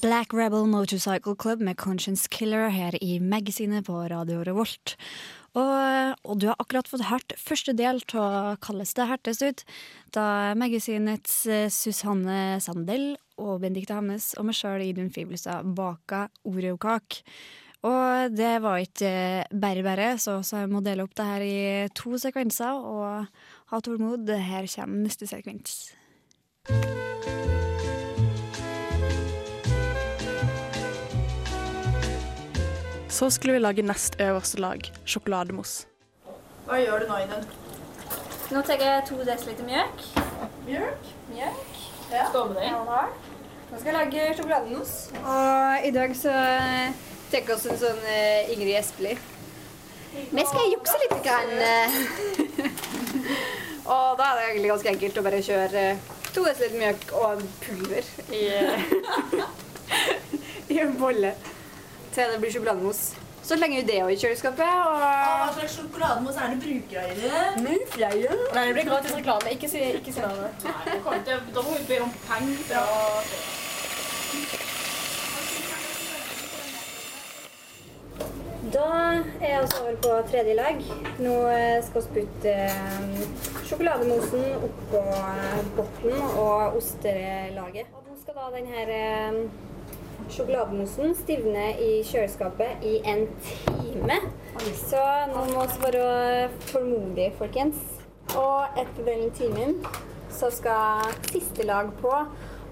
Black 0.00 0.32
Rebel 0.32 0.66
Motorcycle 0.66 1.34
Club 1.36 1.60
med 1.60 1.76
Conscience 1.76 2.28
Killer 2.30 2.68
her 2.68 2.96
i 3.00 3.18
magasinet 3.18 3.84
på 3.84 3.92
Radio 3.92 4.42
Revolt. 4.42 4.96
Og, 5.54 6.03
og 6.34 6.40
du 6.42 6.48
har 6.50 6.58
akkurat 6.58 6.88
fått 6.90 7.06
hørt 7.06 7.36
første 7.38 7.72
del 7.78 8.00
av 8.18 8.56
Kalles 8.64 8.94
det 8.98 9.06
hertes 9.06 9.40
ut, 9.44 9.60
da 10.14 10.54
magasinets 10.58 11.44
eh, 11.46 11.68
Susanne 11.70 12.58
Sandel 12.62 13.12
og 13.38 13.60
Benedicte 13.62 13.94
Hamnes 13.94 14.32
og 14.34 14.48
meg 14.48 14.58
sjøl 14.58 14.82
Idun 14.82 15.12
Fibelstad 15.14 15.68
baka 15.78 16.26
Oreokak. 16.50 17.20
Og 17.86 18.34
det 18.34 18.56
var 18.64 18.82
ikke 18.82 19.12
eh, 19.14 19.54
bare 19.62 19.86
bare, 19.86 20.10
så, 20.18 20.40
så 20.42 20.64
jeg 20.64 20.72
må 20.74 20.82
dele 20.82 21.06
opp 21.06 21.14
det 21.14 21.28
her 21.28 21.46
i 21.46 21.56
to 21.94 22.18
sekvenser 22.18 22.82
og 22.82 23.30
ha 23.70 23.82
tålmod. 23.84 24.26
Her 24.26 24.66
kommer 24.74 25.06
neste 25.06 25.30
sekvens. 25.30 25.92
Så 33.14 33.30
skulle 33.30 33.54
vi 33.54 33.62
lage 33.62 33.86
nest 33.86 34.18
øverste 34.18 34.58
lag, 34.58 34.94
sjokolademousse. 35.06 35.93
Hva 36.64 36.78
gjør 36.80 37.02
du 37.02 37.10
nå, 37.10 37.16
Iden? 37.26 37.42
Nå 38.54 38.60
tar 38.64 38.80
jeg 38.80 39.02
to 39.04 39.18
dl 39.20 39.64
mjøk. 39.66 40.04
Mjøk? 40.64 41.08
Mjøk. 41.28 41.80
Ja. 42.08 42.22
Stå 42.30 42.44
med 42.48 42.56
deg. 42.56 42.70
Nå 43.68 43.80
skal 43.80 43.90
jeg 43.90 43.96
lage 43.98 44.24
sjokolademousse. 44.38 45.20
Og 45.20 45.84
i 45.84 45.90
dag 45.92 46.14
så 46.16 46.32
tar 47.32 47.44
vi 47.44 47.52
oss 47.52 47.66
en 47.68 47.80
sånn 47.82 48.00
Ingrid 48.54 48.78
Espelid. 48.78 49.20
Vi 50.14 50.44
skal 50.48 50.70
jukse 50.72 51.00
litt. 51.02 51.16
Grann, 51.24 51.52
og 53.84 54.16
da 54.20 54.30
er 54.30 54.38
det 54.38 54.46
egentlig 54.46 54.70
ganske 54.72 54.92
enkelt 54.94 55.20
å 55.20 55.24
bare 55.26 55.42
kjøre 55.44 55.82
eh, 55.90 56.12
to 56.36 56.46
dl 56.46 56.78
mjøk 56.78 57.12
og 57.18 57.42
pulver 57.64 58.08
i, 58.32 58.42
i 60.76 60.80
en 60.84 60.96
bolle 61.00 61.34
til 62.14 62.32
det 62.32 62.40
blir 62.40 62.56
sjokolademousse. 62.56 63.23
Så 63.44 63.56
slenger 63.56 63.80
vi 63.80 63.86
det 63.92 63.96
i 64.12 64.16
kjøleskapet. 64.16 64.76
Og... 64.88 65.00
Hva 65.00 65.48
slags 65.52 65.74
sjokolademousse 65.76 66.40
er 66.40 66.54
det 66.54 66.60
bruker 66.62 67.00
her 67.00 67.10
inne? 67.12 67.40
Nei, 68.54 68.62
det 68.68 68.76
blir 68.78 68.86
gratis 68.88 69.12
reklame. 69.18 69.52
Ikke 69.52 69.68
si, 69.68 69.82
ikke 69.98 70.14
si 70.16 70.22
navnet. 70.24 70.64
Nei, 70.64 71.18
Da 71.28 71.64
må 71.66 71.74
vi 71.74 71.84
be 71.90 71.98
om 72.06 72.14
penger 72.24 72.64
fra 72.70 72.84
Da 78.74 78.86
er 79.40 79.48
jeg 79.48 79.58
altså 79.58 79.82
over 79.82 80.00
på 80.06 80.14
tredje 80.30 80.54
lag. 80.56 80.80
Nå 81.20 81.36
skal 81.84 82.06
vi 82.06 82.14
putte 82.16 82.54
eh, 82.64 83.20
sjokolademosen 83.68 84.48
oppå 84.70 85.04
eh, 85.20 85.60
bunnen 85.76 86.24
og 86.32 86.80
ostelaget. 86.80 87.92
Og 87.92 88.08
nå 88.08 88.16
skal 88.24 88.40
da 88.40 88.50
denne 88.56 89.44
sjokolademosen 90.32 91.14
stivner 91.18 91.80
i 91.80 92.02
kjøleskapet 92.06 92.84
i 92.86 92.96
en 93.10 93.26
time. 93.44 94.18
Så 94.78 95.02
nå 95.32 95.44
må 95.52 95.66
vi 95.66 95.82
være 95.82 96.06
tålmodige, 96.70 97.32
folkens. 97.38 97.80
Og 98.34 98.78
etter 98.80 99.06
den 99.06 99.28
timen 99.36 99.76
så 100.32 100.50
skal 100.50 101.12
siste 101.30 101.66
lag 101.66 101.90
på, 102.00 102.12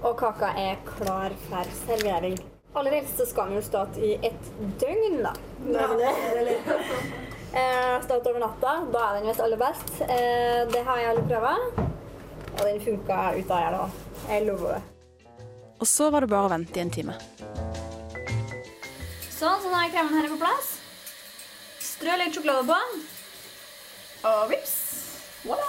og 0.02 0.16
kaka 0.18 0.54
er 0.58 0.80
klar 0.86 1.34
for 1.48 1.76
servering. 1.84 2.38
Aller 2.74 2.96
helst 2.96 3.18
så 3.20 3.26
skal 3.28 3.50
den 3.50 3.60
jo 3.60 3.66
stå 3.66 3.84
i 4.00 4.14
et 4.24 4.48
døgn, 4.80 5.20
da. 5.26 5.34
Når 5.66 5.92
det 6.00 6.54
eh, 7.60 7.98
stått 8.06 8.30
over 8.30 8.40
natta. 8.40 8.78
Da 8.94 9.04
er 9.10 9.18
den 9.18 9.28
visst 9.28 9.44
aller 9.44 9.60
best. 9.60 9.92
Eh, 10.06 10.62
det 10.72 10.86
har 10.86 11.02
jeg 11.02 11.12
alle 11.12 11.26
prøvd, 11.28 11.84
og 12.56 12.64
den 12.64 12.82
funka 12.88 13.20
ut 13.36 13.52
av 13.52 13.62
her 13.66 13.76
da. 13.76 13.84
Jeg 14.30 14.48
lover 14.48 14.78
det. 14.78 15.01
Og 15.82 15.88
så 15.88 16.06
var 16.14 16.22
det 16.22 16.30
bare 16.30 16.46
å 16.46 16.50
vente 16.52 16.78
i 16.78 16.82
en 16.84 16.90
time. 16.94 17.16
Sånn, 19.34 19.56
så 19.58 19.66
nå 19.66 19.74
er 19.80 19.90
kremen 19.90 20.14
her 20.14 20.28
på 20.30 20.36
plass. 20.38 20.68
Strø 21.82 22.14
litt 22.20 22.36
sjokolade 22.36 22.68
på. 22.68 23.00
Og 24.30 24.44
vips! 24.52 24.76
Voilà! 25.42 25.66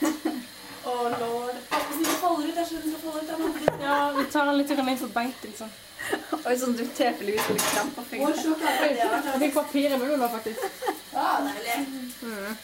Å, 0.88 0.94
lord. 1.20 1.58
Hvis 1.74 2.00
den 2.06 2.16
faller 2.22 2.48
ut, 2.48 2.56
jeg 2.56 2.70
skjønner 2.70 2.86
den 2.86 2.96
skal 2.96 3.04
falle 3.04 3.52
ut. 3.52 3.84
Ja, 3.84 3.98
vi 4.16 4.24
tar 4.32 4.48
den 4.48 4.58
litt 4.62 4.72
inn 4.72 5.02
for 5.02 5.12
beint, 5.18 5.44
liksom. 5.44 5.76
Oi, 6.46 6.56
sånn 6.56 6.78
du 6.78 6.84
tilfeldigvis 6.86 7.44
skulle 7.44 7.68
har 7.68 7.92
vært 7.92 9.32
Jeg 9.34 9.42
fikk 9.44 9.56
papir 9.58 9.92
i 9.92 10.00
munnen 10.00 10.24
nå, 10.24 10.32
faktisk. 10.38 10.80
Ja, 11.12 11.28
deilig. 11.50 11.76
Susanne. 12.16 12.56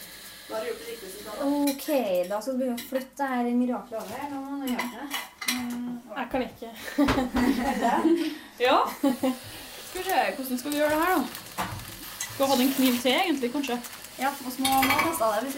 Ok, 1.45 1.89
da 2.33 2.41
skal 2.41 2.57
vi 2.57 2.63
begynne 2.63 2.79
å 2.81 2.89
flytte 2.89 3.33
her 3.35 3.53
miraklet 3.53 4.01
over. 4.01 4.29
Nå 4.33 4.41
må 4.41 4.63
man 4.63 4.71
gjøre 4.73 4.93
det. 4.97 5.84
Jeg 6.15 6.27
kan 6.31 6.41
ikke. 6.41 6.69
Ja. 8.59 8.77
Skal 8.95 9.99
vi 9.99 10.03
se, 10.03 10.19
hvordan 10.35 10.57
skal 10.57 10.71
vi 10.71 10.77
gjøre 10.77 10.89
det 10.89 10.99
her, 10.99 11.15
da? 11.15 11.65
Skal 12.19 12.45
vi 12.45 12.51
ha 12.51 12.55
en 12.63 12.73
kniv 12.77 12.99
til, 13.01 13.11
egentlig, 13.11 13.51
kanskje? 13.51 13.75
Ja, 14.19 14.29
vi 14.39 14.63
må 14.63 14.77
man 14.79 15.01
teste 15.03 15.27
det. 15.33 15.41
Hvis 15.43 15.57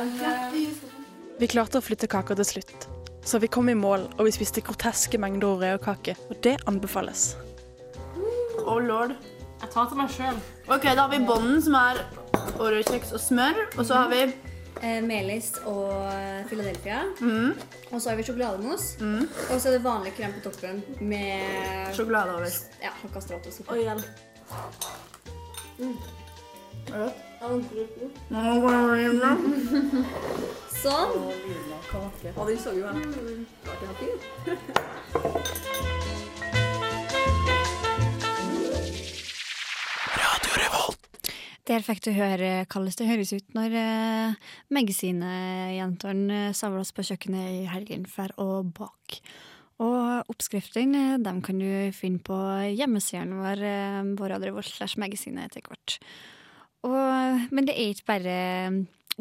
en, 0.00 0.10
en 0.26 1.38
Vi 1.38 1.46
klarte 1.50 1.78
å 1.78 1.84
flytte 1.86 2.10
kaka 2.10 2.34
til 2.40 2.48
slutt. 2.48 2.88
Så 3.22 3.38
vi 3.38 3.46
kom 3.46 3.70
i 3.70 3.78
mål, 3.78 4.08
og 4.18 4.26
vi 4.26 4.34
spiste 4.34 4.64
groteske 4.66 5.18
mengder 5.22 5.54
oreokake. 5.54 6.16
Og 6.30 6.40
det 6.42 6.56
anbefales. 6.66 7.36
Å, 8.66 8.78
lord. 8.82 9.14
Jeg 9.62 9.70
tar 9.70 9.86
til 9.86 10.02
meg 10.02 10.10
sjøl. 10.10 10.40
Ok, 10.66 10.88
da 10.90 11.04
har 11.04 11.12
vi 11.14 11.22
bånden, 11.26 11.62
som 11.62 11.78
er 11.78 12.02
Oreo-kjeks 12.58 13.14
og 13.14 13.22
smør. 13.22 13.62
Og 13.76 13.86
så 13.86 14.02
har 14.02 14.10
vi 14.10 14.24
Eh, 14.26 14.51
melis 14.82 15.52
og 15.64 15.92
Philadelphia. 16.48 17.02
mm, 17.20 17.52
Og 17.92 18.00
så 18.02 18.08
har 18.10 18.16
vi 18.16 18.22
sjokolademos. 18.26 18.96
mm, 19.00 19.28
Og 19.50 19.60
så 19.60 19.68
er 19.68 19.72
det 19.78 19.84
vanlig 19.84 20.12
krem 20.16 20.32
på 20.32 20.40
toppen 20.50 20.82
med 21.00 21.94
sjokolade 21.94 22.34
over. 22.34 22.50
ja, 22.82 22.90
og 23.14 23.22
Stratos. 23.22 23.60
Oi, 23.68 23.78
hjelp. 23.82 24.04
Mm. 25.78 25.96
Er 26.88 26.98
det 26.98 27.00
godt? 27.00 27.14
Sånn. 30.82 31.10
Og 32.36 32.46
den 32.48 32.58
så 32.58 32.70
jo 32.74 32.86
helt 32.86 33.86
artig 33.88 34.08
ut. 34.14 36.01
Der 41.70 41.84
fikk 41.86 42.00
du 42.02 42.10
høre 42.10 42.64
hvordan 42.66 42.94
det 42.98 43.06
høres 43.06 43.30
ut 43.36 43.52
når 43.54 43.74
uh, 43.78 44.38
Magasinejentene 44.74 46.48
samles 46.58 46.90
på 46.90 47.04
kjøkkenet 47.06 47.50
i 47.60 47.66
helgen 47.70 48.06
for 48.10 48.32
å 48.42 48.64
bake. 48.66 49.20
Og 49.82 50.30
oppskriftene 50.30 51.02
eh, 51.14 51.20
dem 51.22 51.38
kan 51.42 51.60
du 51.62 51.94
finne 51.94 52.18
på 52.22 52.38
hjemmesiden 52.66 53.36
vår, 53.38 53.62
uh, 53.62 54.10
på 54.18 54.30
Radio 54.32 54.50
Revolt 54.50 54.72
slash 54.72 54.98
Magasinet 54.98 55.52
etter 55.52 55.62
hvert. 55.68 55.94
Og, 56.82 57.46
men 57.54 57.68
det 57.68 57.76
er 57.78 57.92
ikke 57.92 58.10
bare 58.10 58.34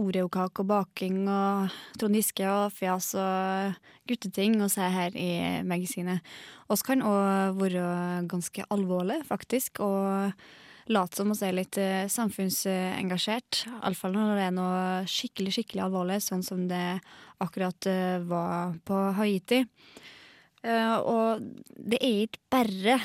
oreokake 0.01 0.63
og 0.63 0.69
baking 0.71 1.21
og 1.29 1.77
Trond 2.01 2.17
Giske 2.17 2.48
og 2.50 2.74
fjas 2.74 3.12
og 3.21 3.77
gutteting 4.10 4.57
å 4.65 4.71
se 4.71 4.88
her 4.89 5.13
i 5.13 5.62
magasinet. 5.67 6.25
Vi 6.71 6.81
kan 6.88 7.05
òg 7.05 7.62
være 7.62 7.86
ganske 8.31 8.65
alvorlige, 8.74 9.27
faktisk, 9.29 9.83
og 9.86 10.33
late 10.89 11.17
som 11.17 11.31
oss 11.33 11.41
se 11.43 11.51
litt 11.53 11.77
eh, 11.81 12.07
samfunnsengasjert. 12.09 13.65
Iallfall 13.81 14.15
når 14.15 14.33
det 14.38 14.45
er 14.47 14.55
noe 14.55 14.81
skikkelig, 15.09 15.53
skikkelig 15.57 15.85
alvorlig, 15.85 16.21
sånn 16.25 16.43
som 16.45 16.65
det 16.69 17.00
akkurat 17.41 17.89
eh, 17.89 18.19
var 18.27 18.75
på 18.85 19.00
Haiti. 19.17 19.63
Eh, 20.61 20.95
og 20.97 21.41
det 21.75 22.01
er 22.01 22.25
ikke 22.25 22.45
bare 22.53 23.00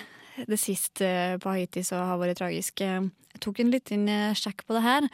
det 0.46 0.58
siste 0.60 1.08
på 1.40 1.54
Haiti 1.54 1.84
som 1.86 2.04
har 2.04 2.20
vært 2.20 2.40
tragisk. 2.42 2.82
Jeg 2.84 3.42
tok 3.44 3.60
en 3.62 3.72
liten 3.72 4.06
eh, 4.12 4.36
sjekk 4.36 4.66
på 4.66 4.76
det 4.76 4.84
her, 4.84 5.08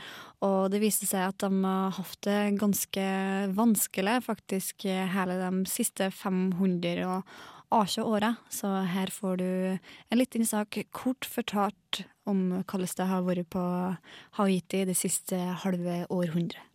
og 0.47 0.73
det 0.75 0.83
viste 0.83 1.09
seg 1.09 1.29
at 1.29 1.43
de 1.43 1.65
har 1.65 1.97
hatt 1.99 2.21
det 2.27 2.41
ganske 2.61 3.09
vanskelig 3.57 4.21
faktisk 4.27 4.87
hele 4.87 5.39
de 5.41 5.67
siste 5.71 6.11
500 6.15 7.03
og 7.07 7.27
18 7.73 8.05
åra. 8.05 8.35
Så 8.53 8.69
her 8.69 9.13
får 9.13 9.39
du 9.41 9.51
en 9.79 10.19
liten 10.19 10.45
sak 10.47 10.77
kort 10.93 11.25
fortalt 11.25 12.05
om 12.29 12.43
hvordan 12.61 12.97
det 12.97 13.09
har 13.11 13.25
vært 13.27 13.49
på 13.53 13.65
Haiti 14.39 14.85
det 14.89 14.97
siste 14.99 15.39
halve 15.65 16.05
århundret. 16.11 16.69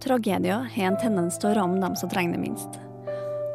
Tragedier 0.00 0.64
har 0.74 0.86
en 0.88 0.96
tendens 0.96 1.36
til 1.38 1.50
å 1.50 1.58
ramme 1.58 1.80
dem 1.82 1.96
som 1.98 2.08
trenger 2.08 2.38
det 2.38 2.44
minst. 2.46 2.78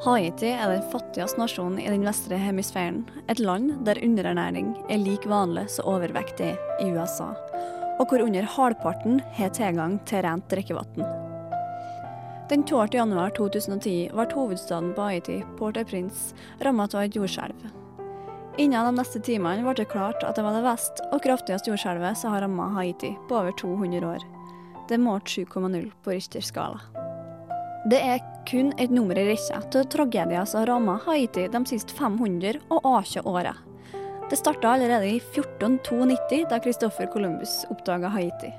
Haiti 0.05 0.51
er 0.51 0.69
den 0.69 0.83
fattigste 0.91 1.39
nasjonen 1.41 1.79
i 1.81 1.87
den 1.89 2.03
vestre 2.05 2.37
hemisfæren, 2.37 3.05
et 3.31 3.39
land 3.41 3.71
der 3.87 4.01
underernæring 4.05 4.75
er 4.91 5.01
like 5.01 5.29
vanlig 5.29 5.65
som 5.73 5.87
overvektig 5.89 6.51
i 6.83 6.89
USA, 6.93 7.31
og 7.97 8.11
hvor 8.11 8.21
under 8.27 8.45
halvparten 8.57 9.23
har 9.39 9.55
tilgang 9.57 9.97
til 10.05 10.21
rent 10.27 10.45
drikkevann. 10.51 11.07
Den 12.51 12.61
12. 12.61 12.93
januar 12.93 13.33
2010 13.33 14.11
ble 14.13 14.27
hovedstaden 14.35 14.91
på 14.93 15.07
Haiti, 15.09 15.39
Port-au-Prince, 15.57 16.35
rammet 16.61 16.93
av 16.93 17.07
et 17.07 17.17
jordskjelv. 17.17 17.84
Innen 18.57 18.85
de 18.87 18.95
neste 18.95 19.19
timene 19.19 19.65
ble 19.65 19.73
det 19.75 19.89
klart 19.91 20.21
at 20.23 20.37
det 20.37 20.43
var 20.45 20.55
det 20.55 20.63
vest 20.63 21.01
og 21.09 21.19
kraftigste 21.25 21.73
jordskjelvet 21.73 22.15
som 22.15 22.31
har 22.31 22.45
rammet 22.45 22.71
Haiti 22.77 23.11
på 23.27 23.35
over 23.35 23.51
200 23.59 24.07
år. 24.07 24.23
Det 24.87 24.99
målte 25.01 25.43
7,0 25.43 25.89
på 26.05 26.13
Richters 26.13 26.53
skala. 26.53 26.79
Det 27.91 27.99
er 27.99 28.21
kun 28.47 28.71
et 28.79 28.93
nummer 28.93 29.17
i 29.19 29.25
rekka 29.27 29.59
til 29.73 29.87
tragedier 29.91 30.47
som 30.47 30.61
har 30.61 30.71
rammet 30.71 31.03
Haiti 31.03 31.49
de 31.51 31.61
siste 31.67 31.97
500 31.97 32.61
og 32.69 32.87
80 32.87 33.27
åra. 33.27 33.51
Det 34.29 34.39
starta 34.39 34.71
allerede 34.71 35.09
i 35.09 35.17
1492, 35.19 36.45
da 36.49 36.61
Christoffer 36.63 37.11
Columbus 37.11 37.65
oppdaga 37.69 38.09
Haiti. 38.13 38.53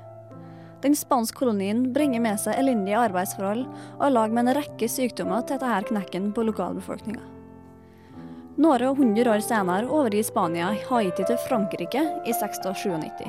Den 0.85 0.93
spanske 0.95 1.39
kolonien 1.41 1.87
bringer 1.93 2.21
med 2.21 2.37
seg 2.39 2.59
elendige 2.61 3.01
arbeidsforhold 3.01 3.65
og 3.97 4.05
er 4.05 4.13
lag 4.13 4.35
med 4.35 4.45
en 4.45 4.59
rekke 4.61 4.91
sykdommer 4.91 5.41
til 5.41 5.57
dette 5.57 5.89
knekken 5.89 6.29
på 6.37 6.45
lokalbefolkninga. 6.51 7.36
Noen 8.57 8.95
hundre 8.97 9.29
år 9.29 9.43
senere 9.45 9.85
overgir 9.85 10.25
Spania 10.25 10.71
Haiti 10.87 11.21
til 11.29 11.37
Frankrike 11.43 12.01
i 12.25 12.31
1697. 12.33 13.27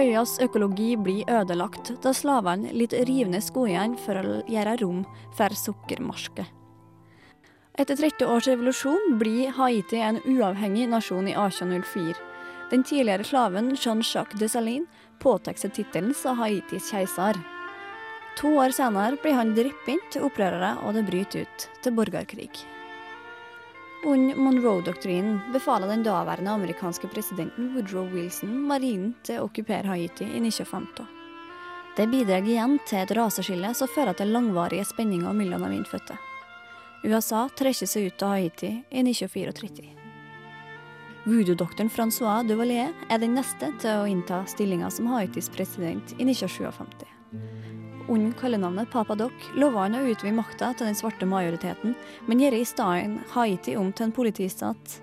Øyas 0.00 0.32
økologi 0.42 0.96
blir 0.98 1.28
ødelagt 1.30 1.92
da 2.02 2.10
slavene 2.14 2.72
litt 2.74 2.96
rivende 3.06 3.38
skogene 3.42 3.98
for 4.02 4.18
å 4.18 4.40
gjøre 4.50 4.72
rom 4.82 5.04
for 5.38 5.54
sukkermarsket. 5.54 6.50
Etter 7.78 7.94
30 7.94 8.26
års 8.26 8.48
revolusjon 8.50 9.14
blir 9.22 9.54
Haiti 9.54 10.02
en 10.02 10.18
uavhengig 10.26 10.88
nasjon 10.90 11.30
i 11.30 11.36
1804. 11.36 12.18
Den 12.74 12.82
tidligere 12.82 13.24
slaven 13.30 13.70
Jean-Jacques 13.76 14.38
Dessalines 14.42 15.06
påtar 15.22 15.54
seg 15.62 15.76
tittelen 15.78 16.10
som 16.14 16.42
Haitis 16.42 16.90
keiser. 16.90 17.38
To 18.42 18.56
år 18.58 18.74
senere 18.74 19.18
blir 19.22 19.38
han 19.38 19.54
drept 19.54 20.10
til 20.10 20.26
opprørere, 20.26 20.74
og 20.82 20.98
det 20.98 21.06
bryter 21.06 21.46
ut 21.46 21.70
til 21.82 21.94
borgerkrig. 21.94 22.66
Under 24.04 24.36
Monroe-doktrinen 24.36 25.40
befaler 25.52 25.86
den 25.86 26.02
daværende 26.02 26.50
amerikanske 26.50 27.08
presidenten 27.08 27.74
Woodrow 27.74 28.06
Wilson 28.14 28.54
marinen 28.64 29.12
til 29.22 29.40
å 29.40 29.48
okkupere 29.50 29.92
Haiti 29.92 30.24
i 30.24 30.40
1950. 30.40 31.04
Det 31.96 32.06
bidrar 32.08 32.46
igjen 32.48 32.78
til 32.88 33.02
et 33.02 33.12
raseskille 33.18 33.74
som 33.76 33.90
fører 33.92 34.16
til 34.16 34.32
langvarige 34.32 34.86
spenninger 34.88 35.36
mellom 35.36 35.66
de 35.66 35.76
innfødte. 35.82 36.16
USA 37.04 37.46
trekker 37.56 37.88
seg 37.88 38.08
ut 38.08 38.24
av 38.24 38.38
Haiti 38.38 38.72
i 38.88 39.04
1934. 39.04 39.90
Voodoo-doktoren 41.28 41.92
Francois 41.92 42.48
Duvalier 42.48 42.94
er 43.12 43.20
den 43.20 43.36
neste 43.36 43.68
til 43.82 44.00
å 44.00 44.08
innta 44.08 44.40
stillinga 44.48 44.88
som 44.88 45.12
Haitis 45.12 45.52
president 45.52 46.16
i 46.16 46.24
1957. 46.24 47.79
Under 48.10 48.32
kallenavnet 48.40 48.90
Papa 48.90 49.14
Doc 49.14 49.32
lover 49.54 49.84
han 49.84 49.94
å 49.94 50.02
utvide 50.10 50.34
makta 50.34 50.72
til 50.74 50.88
den 50.88 50.96
svarte 50.98 51.28
majoriteten, 51.30 51.92
men 52.26 52.40
gjør 52.42 52.56
i 52.58 52.64
stedet 52.66 53.20
Haiti 53.36 53.76
om 53.78 53.92
til 53.94 54.08
en 54.08 54.14
politistat. 54.16 54.96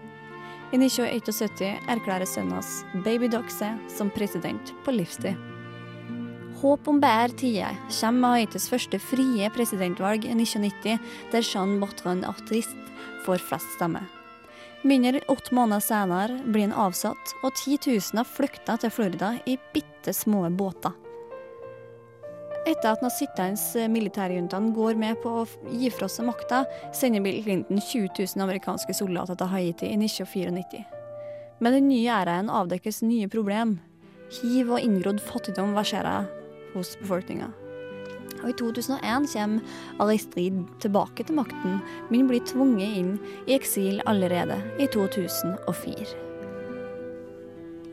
I 0.75 0.79
1971 0.81 1.87
erklærer 1.87 2.27
sønnen 2.27 2.57
hans, 2.57 2.81
Baby 3.05 3.29
Doc 3.31 3.53
som 3.95 4.11
president 4.11 4.73
på 4.83 4.91
livstid. 4.91 5.39
Håp 6.59 6.91
om 6.91 6.99
bedre 6.99 7.31
tider 7.39 7.79
kommer 7.87 8.19
med 8.19 8.35
Haitis 8.41 8.67
første 8.67 8.99
frie 8.99 9.47
presidentvalg 9.55 10.27
i 10.27 10.35
1990, 10.35 10.99
der 11.31 11.47
Jean 11.47 11.79
Bertrand 11.79 12.27
Artist 12.27 12.75
får 13.23 13.39
flest 13.39 13.77
stemmer. 13.77 14.03
Mindre 14.83 15.15
enn 15.15 15.31
åtte 15.31 15.55
måneder 15.55 15.85
senere 15.85 16.41
blir 16.43 16.67
han 16.67 16.75
avsatt, 16.75 17.37
og 17.39 17.55
titusener 17.63 18.27
flykter 18.27 18.83
til 18.83 18.91
Florida 18.91 19.37
i 19.47 19.55
bitte 19.71 20.11
små 20.11 20.43
båter. 20.49 21.06
Etter 22.67 22.97
at 22.97 23.03
nazistenes 23.03 23.61
sittende 23.69 23.93
militærjuntaen 23.93 24.73
går 24.75 24.97
med 24.99 25.21
på 25.23 25.31
å 25.39 25.45
gi 25.71 25.87
fra 25.93 26.09
seg 26.11 26.27
makta, 26.27 26.65
sender 26.91 27.23
Bill 27.23 27.39
Clinton 27.45 27.79
20 27.79 28.09
000 28.17 28.43
amerikanske 28.43 28.95
soldater 28.97 29.39
til 29.39 29.51
Haiti 29.53 29.87
i 29.87 29.95
1994. 29.95 30.81
Med 31.63 31.77
den 31.77 31.87
nye 31.87 32.11
æraen 32.11 32.51
avdekkes 32.51 32.99
nye 33.07 33.31
problem. 33.31 33.77
Hiv 34.41 34.75
og 34.75 34.83
inngrodd 34.83 35.23
fattigdom 35.23 35.71
verserer 35.79 36.27
hos 36.75 36.97
befolkninga. 36.99 37.53
Og 38.41 38.51
I 38.51 38.59
2001 38.59 39.31
kommer 39.31 40.03
Alistrid 40.03 40.59
tilbake 40.83 41.23
til 41.23 41.39
makten, 41.39 41.79
men 42.11 42.27
blir 42.27 42.43
tvunget 42.51 42.99
inn 42.99 43.15
i 43.47 43.55
eksil 43.55 44.03
allerede 44.11 44.59
i 44.75 44.91
2004. 44.91 46.26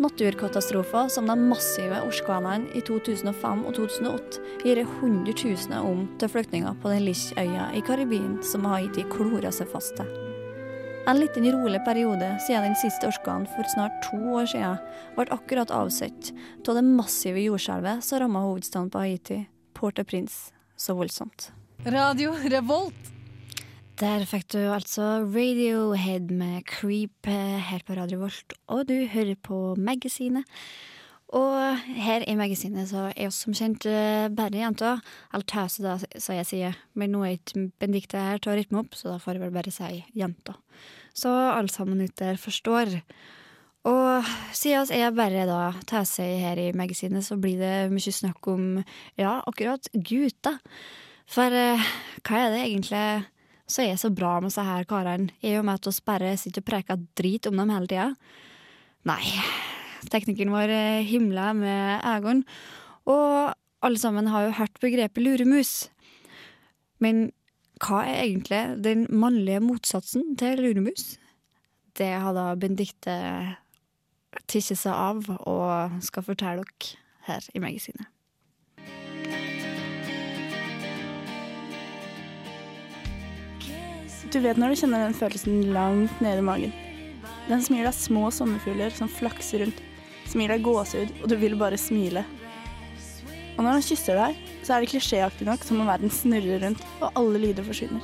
Naturkatastrofer 0.05 1.09
som 1.09 1.27
de 1.27 1.35
massive 1.41 1.97
orkanene 2.05 2.69
i 2.77 2.83
2005 2.85 3.63
og 3.65 3.77
2008 3.79 4.43
gir 4.61 4.83
hundretusener 4.99 5.81
om 5.81 6.03
til 6.21 6.29
flyktninger 6.29 6.77
på 6.83 6.93
den 6.93 7.07
lille 7.07 7.39
øya 7.41 7.71
i 7.73 7.81
Karibien 7.87 8.35
som 8.45 8.67
Haiti 8.69 9.07
klorer 9.15 9.49
seg 9.55 9.71
fast 9.73 9.97
til. 9.97 10.11
En 11.09 11.23
liten 11.23 11.49
rolig 11.57 11.81
periode 11.89 12.29
siden 12.45 12.69
den 12.69 12.77
siste 12.83 13.09
orkanen 13.09 13.49
for 13.55 13.65
snart 13.73 13.97
to 14.11 14.21
år 14.37 14.51
siden 14.53 14.77
ble 15.17 15.27
akkurat 15.33 15.73
avsett 15.73 16.35
av 16.69 16.77
det 16.77 16.85
massive 16.85 17.41
jordskjelvet 17.41 18.05
som 18.05 18.21
rammet 18.21 18.45
hovedstaden 18.45 18.93
på 18.93 19.07
Haiti, 19.07 19.41
Port-au-Prince, 19.73 20.53
så 20.77 21.01
voldsomt. 21.01 21.49
Radio 21.89 22.37
Revolt. 22.45 23.14
Der 24.05 24.21
fikk 24.29 24.51
du 24.53 24.59
altså 24.69 25.23
Radiohead 25.33 26.29
med 26.29 26.67
Creep 26.69 27.25
eh, 27.31 27.61
her 27.71 27.81
på 27.87 27.95
Radio 27.97 28.19
Volt, 28.21 28.53
og 28.69 28.83
du 28.91 29.07
hører 29.09 29.39
på 29.41 29.61
Magasinet. 29.81 30.45
Og 31.33 31.79
her 31.97 32.27
i 32.29 32.35
Magasinet 32.37 32.91
så 32.91 33.07
er 33.15 33.31
oss 33.31 33.39
som 33.47 33.57
kjent 33.57 33.87
eh, 33.89 34.27
bare 34.29 34.61
jenter. 34.61 35.01
Eller 35.33 35.49
tøse, 35.49 35.81
da, 35.81 35.97
som 36.21 36.37
jeg 36.37 36.51
sier. 36.51 36.77
Men 36.93 37.15
nå 37.15 37.25
er 37.25 37.39
ikke 37.39 37.71
Benedicte 37.81 38.21
her 38.21 38.45
til 38.45 38.53
å 38.53 38.59
rytme 38.59 38.83
opp, 38.83 38.93
så 38.99 39.15
da 39.15 39.17
får 39.23 39.39
jeg 39.39 39.45
vel 39.47 39.57
bare 39.57 39.73
si 39.73 40.03
jenter. 40.21 40.61
Så 41.17 41.33
alle 41.33 41.73
sammen 41.73 42.05
ute 42.05 42.27
der 42.27 42.45
forstår. 42.45 42.99
Og 43.89 44.33
siden 44.53 44.93
jeg 44.93 45.09
er 45.09 45.17
bare 45.17 45.49
da 45.49 45.63
tøser 45.89 46.43
her 46.45 46.61
i 46.61 46.75
Magasinet, 46.77 47.25
så 47.25 47.41
blir 47.41 47.57
det 47.63 47.77
mye 47.95 48.19
snakk 48.21 48.53
om, 48.53 48.83
ja, 49.17 49.39
akkurat 49.49 49.89
gutter. 49.97 50.61
For 51.25 51.57
eh, 51.57 51.95
hva 52.21 52.43
er 52.43 52.53
det 52.53 52.67
egentlig 52.67 53.07
så 53.71 53.85
er 53.85 53.97
så 54.01 54.11
bra 54.13 54.37
med 54.41 54.51
disse 54.51 54.65
her 54.65 54.85
karene, 54.89 55.33
er 55.43 55.59
jo 55.59 55.65
med 55.65 55.81
at 55.81 55.89
vi 55.89 56.05
bare 56.05 56.35
sitter 56.41 56.61
og 56.65 56.69
preker 56.69 57.07
drit 57.17 57.47
om 57.49 57.57
dem 57.61 57.73
hele 57.73 57.89
tida. 57.89 58.11
Nei, 59.09 59.23
teknikeren 60.13 60.53
vår 60.53 60.73
eh, 60.73 61.07
himla 61.09 61.53
med 61.57 62.05
øynene. 62.05 62.45
Og 63.09 63.55
alle 63.85 64.01
sammen 64.01 64.29
har 64.33 64.47
jo 64.47 64.57
hørt 64.59 64.81
begrepet 64.81 65.25
luremus. 65.25 65.73
Men 67.01 67.29
hva 67.85 68.05
er 68.07 68.23
egentlig 68.23 68.63
den 68.85 69.07
mannlige 69.13 69.61
motsatsen 69.61 70.37
til 70.41 70.63
luremus? 70.63 71.19
Det 71.97 72.11
har 72.21 72.35
da 72.37 72.53
Benedicte 72.59 73.15
tisset 74.51 74.81
seg 74.81 74.93
av 74.95 75.29
og 75.37 76.01
skal 76.05 76.27
fortelle 76.27 76.65
dere 76.65 77.01
her 77.29 77.47
i 77.55 77.63
magasinet. 77.63 78.09
Du 84.35 84.41
vet 84.43 84.59
når 84.59 84.73
du 84.73 84.81
kjenner 84.81 85.05
den 85.05 85.13
følelsen 85.15 85.61
langt 85.71 86.23
nede 86.25 86.41
i 86.41 86.45
magen. 86.45 86.73
Den 87.47 87.61
som 87.63 87.77
gir 87.77 87.87
deg 87.87 87.95
små 87.95 88.33
sommerfugler 88.35 88.91
som 88.91 89.07
flakser 89.07 89.63
rundt, 89.63 89.79
som 90.27 90.43
gir 90.43 90.51
deg 90.51 90.65
gåsehud, 90.67 91.13
og 91.21 91.31
du 91.31 91.37
vil 91.39 91.55
bare 91.61 91.79
smile. 91.79 92.25
Og 93.55 93.61
når 93.63 93.77
han 93.77 93.87
kysser 93.87 94.19
deg, 94.19 94.41
så 94.67 94.75
er 94.75 94.83
det 94.83 94.91
klisjéaktig 94.91 95.47
nok 95.47 95.63
som 95.63 95.79
om 95.79 95.87
verden 95.87 96.11
snurrer 96.11 96.65
rundt, 96.67 96.83
og 96.99 97.15
alle 97.15 97.45
lyder 97.45 97.69
forsvinner. 97.69 98.03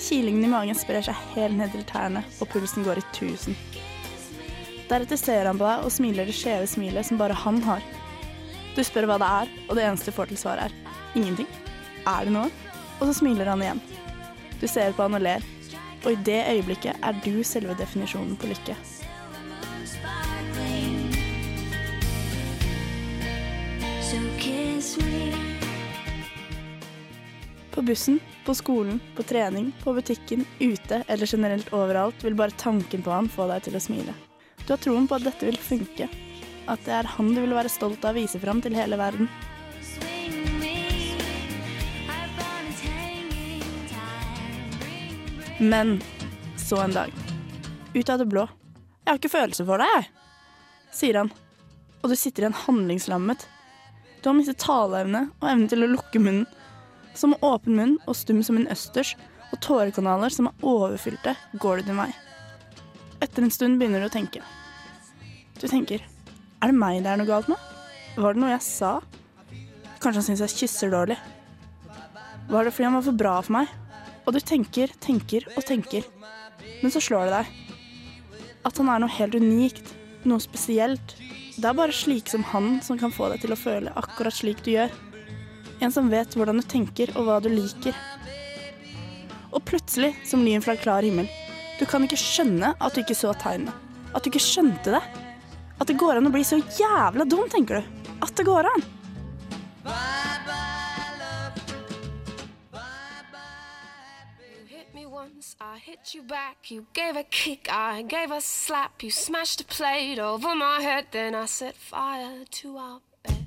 Kilingen 0.00 0.48
i 0.48 0.54
magen 0.54 0.78
sprer 0.78 1.04
seg 1.04 1.20
helt 1.34 1.60
ned 1.60 1.76
til 1.76 1.84
tærne, 1.90 2.24
og 2.40 2.48
pulsen 2.48 2.88
går 2.88 3.02
i 3.02 3.06
tusen. 3.12 3.58
Deretter 4.88 5.20
ser 5.20 5.52
han 5.52 5.60
på 5.60 5.68
deg 5.68 5.84
og 5.84 5.92
smiler 5.92 6.32
det 6.32 6.38
skjeve 6.38 6.64
smilet 6.70 7.12
som 7.12 7.20
bare 7.20 7.36
han 7.44 7.60
har. 7.68 7.84
Du 8.72 8.80
spør 8.80 9.10
hva 9.10 9.20
det 9.20 9.34
er, 9.44 9.56
og 9.68 9.76
det 9.76 9.84
eneste 9.84 10.08
du 10.08 10.16
får 10.16 10.32
til 10.32 10.46
svar 10.46 10.64
er 10.64 10.72
ingenting. 11.12 11.50
Er 12.08 12.24
det 12.24 12.38
noe? 12.40 12.48
Og 13.02 13.10
så 13.10 13.20
smiler 13.20 13.52
han 13.52 13.60
igjen. 13.60 13.90
Du 14.62 14.68
ser 14.70 14.92
på 14.94 15.02
han 15.02 15.18
og 15.18 15.24
ler, 15.24 15.42
og 16.04 16.12
i 16.12 16.18
det 16.22 16.38
øyeblikket 16.52 17.02
er 17.02 17.16
du 17.24 17.42
selve 17.42 17.74
definisjonen 17.74 18.36
på 18.38 18.46
lykke. 18.46 18.76
På 27.72 27.82
bussen, 27.82 28.20
på 28.46 28.54
skolen, 28.54 29.00
på 29.16 29.26
trening, 29.26 29.72
på 29.82 29.96
butikken, 29.98 30.46
ute 30.60 31.02
eller 31.08 31.26
generelt 31.26 31.72
overalt 31.74 32.22
vil 32.22 32.38
bare 32.38 32.54
tanken 32.54 33.02
på 33.02 33.10
han 33.10 33.26
få 33.26 33.50
deg 33.50 33.66
til 33.66 33.74
å 33.74 33.82
smile. 33.82 34.14
Du 34.62 34.76
har 34.76 34.78
troen 34.78 35.10
på 35.10 35.18
at 35.18 35.26
dette 35.26 35.48
vil 35.48 35.58
funke, 35.58 36.06
at 36.70 36.86
det 36.86 37.00
er 37.00 37.14
han 37.16 37.34
du 37.34 37.42
vil 37.42 37.58
være 37.58 37.72
stolt 37.72 38.04
av 38.06 38.14
å 38.14 38.22
vise 38.22 38.38
fram 38.38 38.62
til 38.62 38.78
hele 38.78 39.00
verden. 39.00 39.26
Men 45.62 46.00
så 46.56 46.80
en 46.82 46.92
dag, 46.92 47.12
ut 47.94 48.08
av 48.10 48.18
det 48.18 48.26
blå. 48.26 48.48
Jeg 49.04 49.10
har 49.12 49.18
ikke 49.20 49.30
følelser 49.30 49.66
for 49.68 49.78
deg, 49.78 49.92
jeg, 49.94 50.08
sier 50.90 51.18
han. 51.20 51.28
Og 52.02 52.10
du 52.10 52.16
sitter 52.18 52.42
igjen 52.42 52.56
handlingslammet. 52.64 53.44
Du 54.18 54.26
har 54.26 54.34
mistet 54.34 54.58
taleevne 54.58 55.28
og 55.38 55.46
evnen 55.46 55.68
til 55.70 55.86
å 55.86 55.90
lukke 55.92 56.18
munnen. 56.18 56.48
Som 57.14 57.36
åpen 57.46 57.76
munn 57.78 57.92
og 58.08 58.18
stum 58.18 58.40
som 58.42 58.58
en 58.58 58.66
østers, 58.74 59.12
og 59.52 59.60
tårekanaler 59.62 60.34
som 60.34 60.48
er 60.50 60.66
overfylte, 60.66 61.36
går 61.62 61.78
du 61.78 61.92
din 61.92 62.00
vei. 62.00 62.08
Etter 63.22 63.46
en 63.46 63.54
stund 63.54 63.78
begynner 63.78 64.02
du 64.02 64.08
å 64.08 64.14
tenke. 64.16 64.42
Du 65.60 65.68
tenker 65.68 66.02
er 66.62 66.70
det 66.70 66.78
meg 66.78 67.04
det 67.04 67.12
er 67.12 67.22
noe 67.22 67.30
galt 67.30 67.46
med? 67.50 67.70
Var 68.18 68.34
det 68.34 68.42
noe 68.42 68.50
jeg 68.50 68.66
sa? 68.66 68.96
Kanskje 70.02 70.18
han 70.18 70.26
syns 70.26 70.42
jeg 70.42 70.58
kysser 70.64 70.90
dårlig? 70.90 71.20
Var 72.50 72.66
det 72.66 72.74
fordi 72.74 72.88
han 72.88 72.98
var 72.98 73.06
for 73.06 73.22
bra 73.22 73.36
for 73.46 73.60
meg? 73.60 73.78
Og 74.26 74.36
du 74.36 74.40
tenker, 74.40 74.92
tenker 75.02 75.46
og 75.56 75.64
tenker. 75.66 76.06
Men 76.82 76.94
så 76.94 77.02
slår 77.02 77.28
det 77.28 77.40
deg 77.40 77.58
at 78.62 78.78
han 78.78 78.90
er 78.92 79.00
noe 79.02 79.10
helt 79.10 79.34
unikt, 79.34 79.88
noe 80.28 80.42
spesielt. 80.42 81.16
Det 81.56 81.66
er 81.66 81.74
bare 81.76 81.94
slike 81.94 82.30
som 82.30 82.44
han 82.52 82.76
som 82.86 82.98
kan 83.00 83.12
få 83.14 83.32
deg 83.32 83.42
til 83.42 83.54
å 83.54 83.58
føle 83.58 83.94
akkurat 83.98 84.36
slik 84.36 84.62
du 84.62 84.70
gjør. 84.76 84.92
En 85.82 85.90
som 85.90 86.10
vet 86.12 86.36
hvordan 86.38 86.62
du 86.62 86.66
tenker 86.70 87.10
og 87.16 87.26
hva 87.26 87.40
du 87.42 87.50
liker. 87.50 87.96
Og 89.52 89.60
plutselig, 89.66 90.14
som 90.24 90.44
lyn 90.46 90.62
fra 90.64 90.76
klar 90.78 91.02
himmel, 91.04 91.26
du 91.80 91.84
kan 91.90 92.04
ikke 92.06 92.20
skjønne 92.20 92.72
at 92.78 92.94
du 92.94 93.02
ikke 93.02 93.18
så 93.18 93.34
tegnet. 93.42 93.74
At 94.14 94.22
du 94.22 94.30
ikke 94.30 94.44
skjønte 94.44 94.94
det. 94.94 95.02
At 95.80 95.90
det 95.90 95.98
går 95.98 96.20
an 96.20 96.30
å 96.30 96.32
bli 96.32 96.44
så 96.46 96.60
jævla 96.78 97.26
dum, 97.26 97.48
tenker 97.50 97.82
du. 97.82 98.10
At 98.22 98.36
det 98.38 98.46
går 98.46 98.70
an. 98.70 98.84
I 105.64 105.78
hit 105.78 106.12
you 106.12 106.24
back. 106.24 106.70
You 106.72 106.86
gave 106.92 107.16
a 107.16 107.22
kick, 107.22 107.68
I 107.70 108.02
gave 108.02 108.32
a 108.32 108.40
slap. 108.40 109.02
You 109.02 109.10
smashed 109.10 109.60
a 109.60 109.64
plate 109.64 110.18
over 110.18 110.56
my 110.56 110.80
head, 110.80 111.06
then 111.12 111.36
I 111.36 111.46
set 111.46 111.76
fire 111.76 112.44
to 112.50 112.78
our 112.78 113.00
bed. 113.22 113.44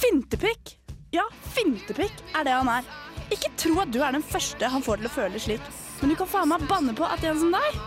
Fintepikk! 0.00 0.76
Ja, 1.10 1.24
fintepikk 1.42 2.12
er 2.38 2.46
det 2.46 2.54
han 2.54 2.70
er. 2.70 2.86
Ikke 3.34 3.50
tro 3.56 3.80
at 3.82 3.90
du 3.90 3.98
er 3.98 4.14
den 4.14 4.22
første 4.22 4.70
han 4.70 4.82
får 4.82 5.02
til 5.02 5.10
å 5.10 5.14
føle 5.16 5.42
slik. 5.42 5.66
Men 6.00 6.12
du 6.12 6.18
kan 6.20 6.30
faen 6.30 6.52
meg 6.52 6.68
banne 6.70 6.94
på 6.94 7.08
at 7.08 7.26
en 7.26 7.42
som 7.42 7.50
deg, 7.56 7.82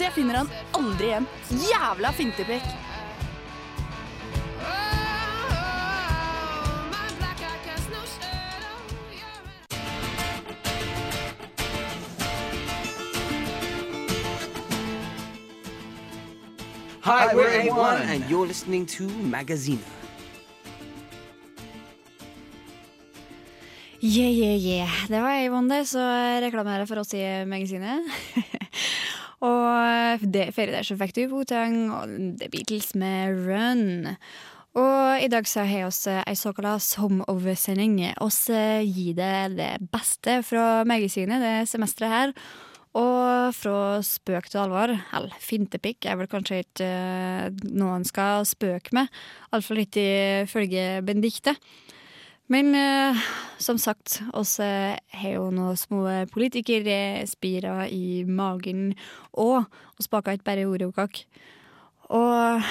det 0.00 0.10
finner 0.18 0.42
han 0.42 0.50
aldri 0.74 1.12
igjen. 1.12 1.30
Jævla 1.70 2.10
fintepikk. 2.18 2.66
Hi, 17.08 17.34
we're 17.34 17.48
A1, 17.48 18.04
and 18.04 18.28
you're 18.28 18.44
listening 18.44 18.84
to 18.84 19.08
Magazine. 19.08 19.80
Yeah, 24.00 24.28
yeah, 24.28 24.56
yeah. 24.60 24.90
Det 25.08 25.20
var 25.20 25.30
Avon 25.30 25.70
der, 25.70 25.84
så 25.88 26.04
reklamerer 26.44 26.84
for 26.84 27.00
oss 27.00 27.14
i 27.14 27.22
magasinet. 27.48 28.04
og 29.48 30.20
det, 30.20 30.50
før 30.52 30.74
der 30.74 30.84
så 30.84 30.98
fikk 31.00 31.16
du 31.16 31.22
Wutang 31.32 31.88
og 31.96 32.12
The 32.42 32.50
Beatles 32.52 32.92
med 32.92 33.40
Run. 33.40 34.12
Og 34.76 35.24
i 35.24 35.32
dag 35.32 35.48
så 35.48 35.64
har 35.64 35.78
vi 35.78 35.88
oss 35.88 36.04
ei 36.12 36.36
såkalt 36.36 36.84
sommeroversending. 36.84 37.96
Vi 38.20 38.62
gir 38.84 39.16
det 39.16 39.56
det 39.56 39.74
beste 39.96 40.42
fra 40.44 40.84
magasinet 40.84 41.40
det 41.40 41.56
semesteret 41.72 42.18
her. 42.18 42.40
Og 42.96 43.52
fra 43.52 44.00
spøk 44.04 44.48
til 44.48 44.62
alvor, 44.62 44.94
eller 44.96 45.34
fintepikk, 45.44 46.06
er 46.08 46.16
vel 46.16 46.30
kanskje 46.30 46.62
ikke 46.64 46.88
uh, 46.88 47.66
noe 47.76 47.98
en 47.98 48.06
skal 48.08 48.46
spøke 48.48 48.96
med. 48.96 49.12
Iallfall 49.52 49.82
ikke 49.84 50.06
ifølge 50.46 50.86
Benedicte. 51.04 51.54
Men 52.48 52.72
uh, 52.72 53.26
som 53.60 53.76
sagt, 53.76 54.22
oss 54.32 54.56
har 54.58 55.34
jo 55.34 55.50
noen 55.52 55.76
små 55.76 56.06
politikerspirer 56.32 57.84
i 57.92 58.24
magen, 58.24 58.94
og 59.36 59.68
Vi 59.98 60.08
baker 60.10 60.38
ikke 60.38 60.48
bare 60.48 60.68
ordeokak. 60.70 61.24
Og 62.08 62.62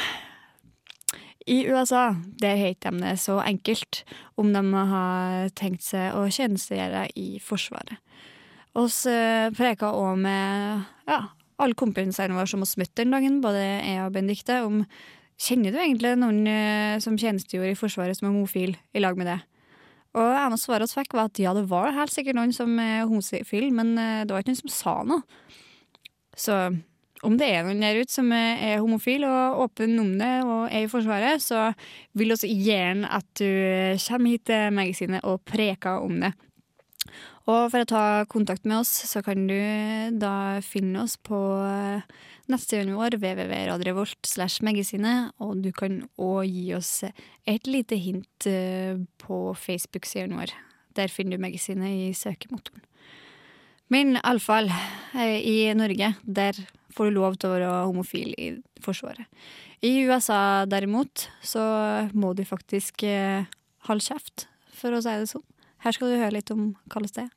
i 1.48 1.64
USA 1.70 2.16
der 2.42 2.56
har 2.56 2.74
de 2.92 3.00
det 3.00 3.20
så 3.20 3.40
enkelt 3.40 4.04
om 4.38 4.54
de 4.54 4.64
har 4.74 5.50
tenkt 5.56 5.84
seg 5.84 6.16
å 6.16 6.26
tjenestegjøre 6.28 7.08
i 7.16 7.40
Forsvaret. 7.40 8.02
Oss 8.78 9.02
preka 9.58 9.90
òg 9.98 10.20
med 10.22 10.84
ja, 11.10 11.20
alle 11.58 11.78
kompisene 11.78 12.36
våre 12.38 12.50
som 12.50 12.62
vi 12.62 12.84
møtte 12.84 13.02
den 13.02 13.16
dagen, 13.16 13.40
både 13.42 13.62
jeg 13.64 14.02
og 14.04 14.14
Benedicte, 14.14 14.60
om 14.66 14.84
kjenner 15.42 15.74
du 15.74 15.80
egentlig 15.82 16.12
noen 16.22 16.44
som 17.02 17.18
tjenestegjorde 17.18 17.74
i 17.74 17.78
Forsvaret 17.80 18.18
som 18.18 18.28
er 18.30 18.36
homofil, 18.36 18.76
i 18.94 19.02
lag 19.02 19.18
med 19.18 19.30
det. 19.32 19.40
Og 20.18 20.30
en 20.30 20.54
av 20.54 20.62
svarene 20.62 20.90
vi 20.90 21.00
fikk, 21.00 21.16
var 21.18 21.32
at 21.32 21.42
ja, 21.42 21.56
det 21.58 21.66
var 21.70 21.94
helt 21.94 22.14
sikkert 22.14 22.38
noen 22.38 22.54
som 22.54 22.78
er 22.82 23.06
homofil, 23.10 23.68
men 23.74 23.96
det 23.98 24.30
var 24.30 24.46
ikke 24.46 24.54
noen 24.54 24.62
som 24.62 24.74
sa 24.74 24.96
noe. 25.10 25.26
Så 26.38 26.58
om 27.26 27.38
det 27.38 27.50
er 27.50 27.66
noen 27.66 27.82
der 27.82 27.98
ute 27.98 28.14
som 28.14 28.30
er 28.34 28.78
homofil 28.78 29.26
og 29.26 29.64
åpen 29.66 29.98
om 30.02 30.12
det 30.20 30.34
og 30.46 30.68
er 30.70 30.86
i 30.86 30.90
Forsvaret, 30.92 31.42
så 31.42 31.72
vil 32.18 32.34
vi 32.38 32.54
gjerne 32.68 33.10
at 33.10 33.26
du 33.42 33.98
kommer 34.06 34.36
hit 34.36 34.46
til 34.50 34.74
magasinet 34.78 35.26
og 35.26 35.42
preker 35.50 36.06
om 36.06 36.22
det. 36.22 36.34
Og 37.48 37.70
for 37.72 37.80
å 37.80 37.88
ta 37.88 38.04
kontakt 38.28 38.66
med 38.68 38.82
oss, 38.82 38.90
så 39.08 39.22
kan 39.24 39.46
du 39.48 39.56
da 40.20 40.60
finne 40.66 41.06
oss 41.06 41.16
på 41.16 41.38
nettsiden 42.52 42.92
vår 42.98 43.16
www.radiorevolt 43.22 44.28
slash 44.28 44.60
magasinet, 44.68 45.32
og 45.40 45.62
du 45.64 45.72
kan 45.76 46.02
òg 46.20 46.44
gi 46.44 46.74
oss 46.76 46.92
et 47.08 47.70
lite 47.72 47.96
hint 48.04 48.48
på 49.24 49.38
Facebook-siden 49.64 50.36
vår. 50.36 50.52
Der 51.00 51.14
finner 51.14 51.38
du 51.38 51.46
magasinet 51.46 52.10
i 52.10 52.12
søkemotoren. 52.18 52.84
Men 53.88 54.18
iallfall, 54.20 54.68
i 55.16 55.72
Norge, 55.80 56.12
der 56.28 56.60
får 56.92 57.08
du 57.08 57.16
lov 57.16 57.40
til 57.40 57.48
å 57.48 57.56
være 57.56 57.72
homofil 57.88 58.36
i 58.36 58.50
Forsvaret. 58.84 59.24
I 59.80 60.04
USA 60.10 60.66
derimot, 60.68 61.30
så 61.40 61.64
må 62.12 62.34
du 62.36 62.44
faktisk 62.44 63.08
holde 63.88 64.04
kjeft, 64.04 64.50
for 64.76 64.92
å 64.92 65.00
si 65.06 65.16
det 65.16 65.32
sånn. 65.32 65.48
Her 65.86 65.96
skal 65.96 66.12
du 66.12 66.20
høre 66.20 66.36
litt 66.42 66.52
om 66.52 66.74
hvordan 66.92 67.14
det 67.16 67.28
er. 67.30 67.37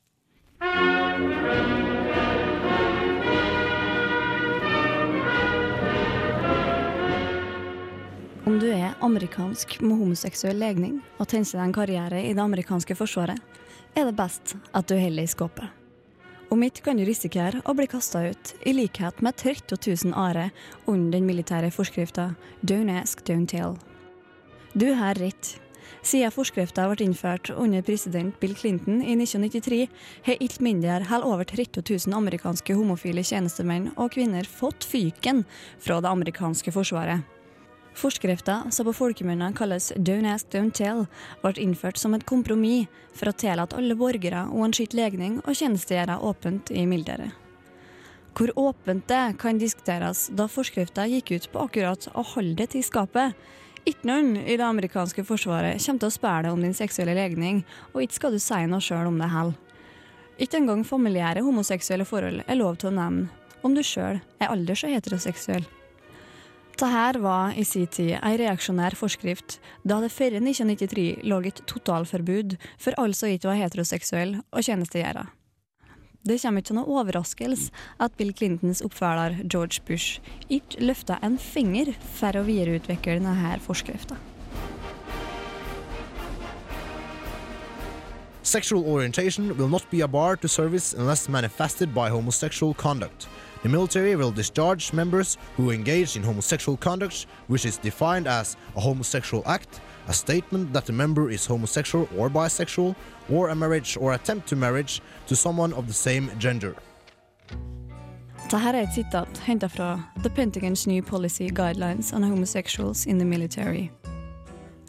Om 8.50 8.58
du 8.58 8.66
er 8.74 8.96
amerikansk 9.00 9.76
med 9.80 10.00
homoseksuell 10.00 10.58
legning 10.58 10.96
og 11.20 11.28
tenker 11.30 11.60
deg 11.60 11.66
en 11.68 11.74
karriere 11.76 12.22
i 12.26 12.32
det 12.34 12.42
amerikanske 12.42 12.96
forsvaret, 12.98 13.38
er 13.94 14.08
det 14.08 14.16
best 14.18 14.56
at 14.74 14.88
du 14.90 14.96
holder 14.98 15.22
i 15.22 15.30
skåpet. 15.30 15.68
Om 16.50 16.64
ikke 16.66 16.82
kan 16.88 16.98
du 16.98 17.04
risikere 17.06 17.60
å 17.62 17.76
bli 17.78 17.86
kasta 17.86 18.24
ut, 18.26 18.52
i 18.66 18.72
likhet 18.74 19.22
med 19.22 19.38
30 19.38 19.78
000 20.10 20.16
are 20.18 20.48
under 20.90 21.14
den 21.14 21.28
militære 21.28 21.70
forskrifta 21.70 22.32
Don't 22.66 22.90
ask, 22.90 23.22
don't 23.22 23.46
tell. 23.46 23.76
Du 24.74 24.88
har 24.98 25.14
rett. 25.14 25.60
Siden 26.02 26.32
forskrifta 26.32 26.86
ble 26.90 27.04
innført 27.04 27.50
under 27.50 27.82
president 27.82 28.38
Bill 28.40 28.54
Clinton 28.56 29.02
i 29.02 29.16
1993, 29.18 29.88
har 30.26 30.40
ikke 30.40 30.64
mindre 30.64 31.00
over 31.20 31.44
30 31.44 31.82
000 31.82 32.16
amerikanske 32.16 32.74
homofile 32.74 33.24
tjenestemenn 33.24 33.90
og 33.96 34.12
-kvinner 34.12 34.46
fått 34.46 34.84
fyken 34.84 35.44
fra 35.78 36.00
det 36.00 36.08
amerikanske 36.08 36.72
forsvaret. 36.72 37.20
Forskrifta, 37.94 38.70
som 38.70 38.86
på 38.86 38.92
folkemunne 38.92 39.52
kalles 39.52 39.92
Don't 39.96 40.28
ask, 40.32 40.46
don't 40.54 40.72
tell, 40.72 41.06
ble 41.42 41.52
innført 41.58 41.98
som 41.98 42.14
et 42.14 42.26
kompromiss 42.26 42.88
for 43.12 43.28
å 43.28 43.36
tillate 43.36 43.76
alle 43.76 43.96
borgere 43.98 44.46
uansett 44.52 44.94
legning 44.94 45.40
å 45.44 45.54
tjenestegjøre 45.54 46.20
åpent 46.22 46.70
i 46.70 46.86
militæret. 46.86 47.34
Hvor 48.36 48.52
åpent 48.56 49.08
det 49.10 49.38
kan 49.42 49.58
diskuteres, 49.58 50.28
da 50.32 50.46
forskrifta 50.48 51.06
gikk 51.10 51.32
ut 51.34 51.48
på 51.52 51.64
akkurat 51.66 52.06
å 52.14 52.22
holde 52.34 52.62
det 52.62 52.70
til 52.76 52.84
skapet. 52.86 53.34
Ikke 53.88 54.08
noen 54.08 54.34
i 54.36 54.58
det 54.58 54.66
amerikanske 54.66 55.24
forsvaret 55.24 55.80
kommer 55.80 56.02
til 56.02 56.10
å 56.10 56.14
spørre 56.14 56.44
deg 56.44 56.54
om 56.54 56.62
din 56.64 56.76
seksuelle 56.76 57.16
legning, 57.16 57.62
og 57.94 58.04
ikke 58.04 58.18
skal 58.18 58.36
du 58.36 58.40
si 58.42 58.60
noe 58.68 58.84
sjøl 58.84 59.08
om 59.08 59.18
det 59.20 59.30
heller. 59.32 59.56
Ikke 60.40 60.60
engang 60.60 60.84
familiære 60.88 61.44
homoseksuelle 61.44 62.06
forhold 62.08 62.44
er 62.46 62.60
lov 62.60 62.78
til 62.80 62.90
å 62.90 62.96
nevne, 62.96 63.28
om 63.64 63.74
du 63.76 63.82
sjøl 63.84 64.20
er 64.40 64.48
aldri 64.48 64.76
så 64.76 64.88
heteroseksuell. 64.88 65.66
Dette 66.80 67.20
var 67.20 67.52
i 67.60 67.64
sin 67.68 67.90
tid 67.92 68.14
ei 68.16 68.38
reaksjonær 68.40 68.96
forskrift, 68.96 69.58
da 69.84 69.98
det 70.00 70.08
før 70.14 70.38
1993 70.38 71.26
lå 71.28 71.42
et 71.50 71.60
totalforbud 71.68 72.56
for 72.80 72.96
alle 72.96 73.16
som 73.16 73.28
ikke 73.28 73.50
var 73.50 73.60
heteroseksuelle 73.60 74.40
og 74.48 74.64
tjenestegjøre. 74.64 75.26
Det 76.20 76.36
kommer 76.42 76.60
ikke 76.60 76.74
noe 76.76 76.98
overraskelse 77.00 77.70
at 78.04 78.16
Bill 78.18 78.34
Clintons 78.36 78.82
oppfølger 78.84 79.38
George 79.48 79.80
Bush 79.88 80.20
ikke 80.52 80.82
løfta 80.84 81.16
en 81.24 81.38
finger 81.40 81.94
for 82.18 82.36
å 82.36 82.44
videreutvikle 82.44 83.16
denne 83.22 83.54
forskrifta. 83.64 84.18
Sexual 88.42 88.84
orientation 88.84 89.56
will 89.56 89.68
not 89.68 89.88
be 89.90 90.02
a 90.02 90.08
bar 90.08 90.36
to 90.36 90.48
service 90.48 90.92
unless 90.92 91.28
manifested 91.28 91.94
by 91.94 92.08
homosexual 92.10 92.74
conduct. 92.74 93.28
The 93.62 93.68
military 93.68 94.16
will 94.16 94.32
discharge 94.32 94.92
members 94.92 95.38
who 95.56 95.70
engage 95.70 96.16
in 96.16 96.22
homosexual 96.22 96.76
conduct, 96.76 97.26
which 97.48 97.64
is 97.64 97.78
defined 97.78 98.26
as 98.26 98.56
a 98.76 98.80
homosexual 98.80 99.42
act, 99.46 99.80
a 100.08 100.12
statement 100.12 100.72
that 100.72 100.86
the 100.86 100.92
member 100.92 101.30
is 101.30 101.46
homosexual 101.46 102.08
or 102.16 102.28
bisexual, 102.30 102.96
or 103.30 103.48
a 103.48 103.54
marriage 103.54 103.96
or 104.00 104.12
attempt 104.12 104.48
to 104.48 104.56
marriage 104.56 105.00
to 105.26 105.36
someone 105.36 105.72
of 105.72 105.86
the 105.86 105.92
same 105.92 106.30
gender. 106.38 106.74
Dette 108.50 108.66
er 108.66 108.82
et 108.82 108.94
sitat 108.94 109.38
henta 109.46 109.68
fra 109.68 110.02
The 110.22 110.30
Pentagon's 110.30 110.86
New 110.86 111.02
Policy 111.02 111.48
Guidelines 111.48 112.12
on 112.12 112.22
Homosexuals 112.22 113.06
in 113.06 113.18
the 113.18 113.24
Military. 113.24 113.90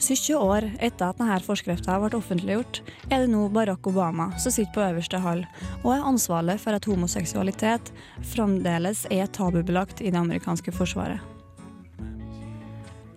70 0.02 0.36
år 0.36 0.66
etter 0.80 1.12
at 1.12 1.20
denne 1.22 1.38
forskrifta 1.46 2.00
ble 2.02 2.18
offentliggjort, 2.18 2.82
er 3.12 3.22
det 3.22 3.30
nå 3.30 3.44
Barack 3.54 3.86
Obama 3.88 4.32
som 4.42 4.54
sitter 4.54 4.74
på 4.74 4.86
øverste 4.88 5.22
hall 5.22 5.44
og 5.84 5.92
er 5.94 6.08
ansvarlig 6.10 6.58
for 6.64 6.74
at 6.74 6.90
homoseksualitet 6.90 7.94
fremdeles 8.34 9.06
er 9.14 9.30
tabubelagt 9.30 10.02
i 10.02 10.10
det 10.10 10.18
amerikanske 10.18 10.74
forsvaret. 10.74 11.31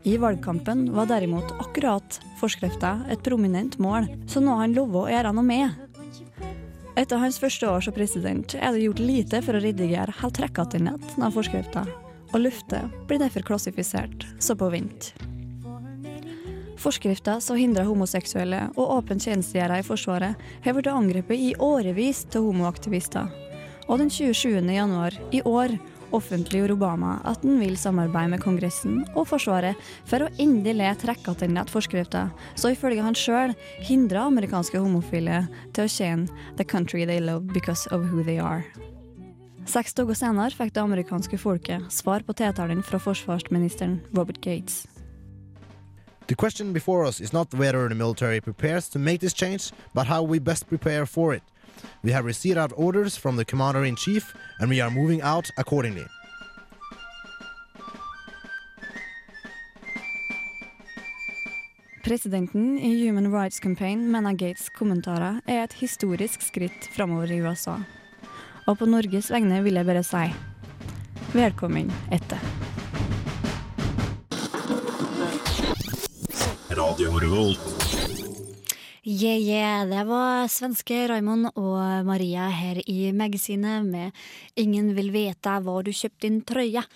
I 0.05 0.17
valgkampen 0.21 0.93
var 0.93 1.07
derimot 1.09 1.53
akkurat 1.61 2.21
forskrifta 2.37 2.99
et 3.09 3.23
prominent 3.25 3.79
mål, 3.81 4.05
så 4.29 4.43
nå 4.45 4.53
har 4.53 4.67
han 4.67 4.75
lovet 4.77 5.01
å 5.01 5.13
gjøre 5.15 5.31
noe 5.33 5.45
med. 5.49 5.79
Etter 7.01 7.23
hans 7.23 7.41
første 7.41 7.71
år 7.73 7.87
som 7.87 7.97
president 7.97 8.53
er 8.59 8.75
det 8.75 8.83
gjort 8.85 9.01
lite 9.01 9.41
for 9.47 9.57
å 9.57 9.63
redigere 9.65 10.13
helt 10.21 10.37
trekkatinnet 10.37 11.17
av 11.17 11.33
forskrifta, 11.33 11.87
og 12.35 12.37
luftet 12.45 12.99
blir 13.09 13.23
derfor 13.23 13.47
klassifisert 13.49 14.27
så 14.45 14.53
på 14.61 14.69
vent. 14.77 15.15
Forskrifta 16.85 17.39
som 17.41 17.57
hindrer 17.57 17.89
homoseksuelle 17.89 18.61
og 18.75 18.99
åpent 18.99 19.25
tjenestegjørere 19.25 19.81
i 19.81 19.89
Forsvaret, 19.89 20.45
har 20.67 20.77
blitt 20.77 20.93
angrepet 20.93 21.49
i 21.49 21.55
årevis 21.57 22.27
av 22.35 22.45
homoaktivister. 22.45 23.33
Og 23.89 24.05
den 24.05 24.13
27. 24.13 24.61
januar 24.69 25.17
i 25.33 25.41
år 25.49 25.79
offentliggjorde 26.13 26.77
Obama 26.77 27.19
at 27.25 27.43
han 27.45 27.61
vil 27.61 27.77
samarbeide 27.79 28.35
med 28.35 28.43
Kongressen 28.45 29.03
og 29.15 29.29
Forsvaret 29.31 29.79
for 30.09 30.25
å 30.25 30.31
endelig 30.43 30.93
trekke 31.03 31.35
tilbake 31.41 31.73
forskrifta, 31.73 32.29
så 32.55 32.73
ifølge 32.75 33.05
han 33.05 33.17
sjøl 33.17 33.55
hindrer 33.85 34.27
amerikanske 34.27 34.81
homofile 34.81 35.45
til 35.73 35.85
å 35.85 35.91
tjene 35.91 36.29
'the 36.57 36.65
country 36.65 37.07
they 37.07 37.21
love 37.21 37.47
because 37.53 37.87
of 37.91 38.03
who 38.11 38.23
they 38.23 38.39
are'. 38.39 38.65
Seks 39.67 39.95
dager 39.95 40.15
senere 40.15 40.53
fikk 40.53 40.75
det 40.75 40.83
amerikanske 40.83 41.39
folket 41.39 41.93
svar 41.93 42.21
på 42.21 42.35
tiltalen 42.37 42.83
fra 42.83 42.99
forsvarsministeren 42.99 44.01
Robert 44.13 44.41
Gates. 44.41 44.87
The 46.27 46.35
question 46.35 46.73
before 46.73 47.05
us 47.05 47.21
is 47.21 47.33
not 47.33 47.53
whether 47.55 47.89
the 47.89 47.95
military 47.95 48.41
prepares 48.41 48.89
to 48.91 48.99
make 48.99 49.21
this 49.21 49.35
change, 49.35 49.73
but 49.95 50.07
how 50.07 50.23
we 50.23 50.39
best 50.39 50.67
prepare 50.69 51.07
for 51.07 51.35
it. 51.35 51.43
We 52.03 52.13
have 52.13 52.27
received 52.27 52.59
our 52.59 52.73
orders 52.77 53.17
from 53.17 53.37
the 53.37 53.45
commander 53.45 53.85
in 53.85 53.97
chief, 53.97 54.35
and 54.61 54.71
we 54.71 54.81
are 54.81 54.91
moving 54.91 55.23
out 55.23 55.51
accordingly. 55.57 56.07
Presidenten 62.05 62.79
i 62.79 62.95
Human 63.01 63.33
Rights 63.33 63.61
Campaign 63.61 64.11
mener 64.11 64.33
Gates' 64.33 64.69
kommentarer 64.69 65.41
er 65.47 65.63
et 65.63 65.73
historisk 65.81 66.43
skritt 66.45 66.91
framover 66.93 67.33
i 67.33 67.41
USA. 67.41 67.79
Og 68.69 68.77
på 68.79 68.89
Norges 68.89 69.31
vegne 69.33 69.63
vil 69.65 69.81
jeg 69.81 69.89
bare 69.89 70.05
si 70.05 70.27
velkommen 71.33 71.89
etter. 72.13 72.45
Radio 76.77 77.17
Revolt. 77.17 77.74
Yeah, 79.07 79.37
yeah. 79.37 79.85
Det 79.85 80.01
var 80.09 80.47
svenske 80.49 81.03
Raymond 81.11 81.51
og 81.61 82.07
Maria 82.09 82.47
her 82.49 82.79
i 82.89 83.13
magasinet 83.13 83.85
med 83.85 84.13
'Ingen 84.57 84.95
vil 84.97 85.11
vite 85.13 85.61
hvor 85.61 85.83
du 85.85 85.91
kjøpte 85.93 86.25
din 86.25 86.41
trøye'. 86.41 86.87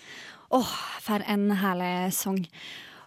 Åh, 0.50 0.70
for 1.04 1.20
en 1.28 1.50
herlig 1.50 2.12
sang. 2.16 2.46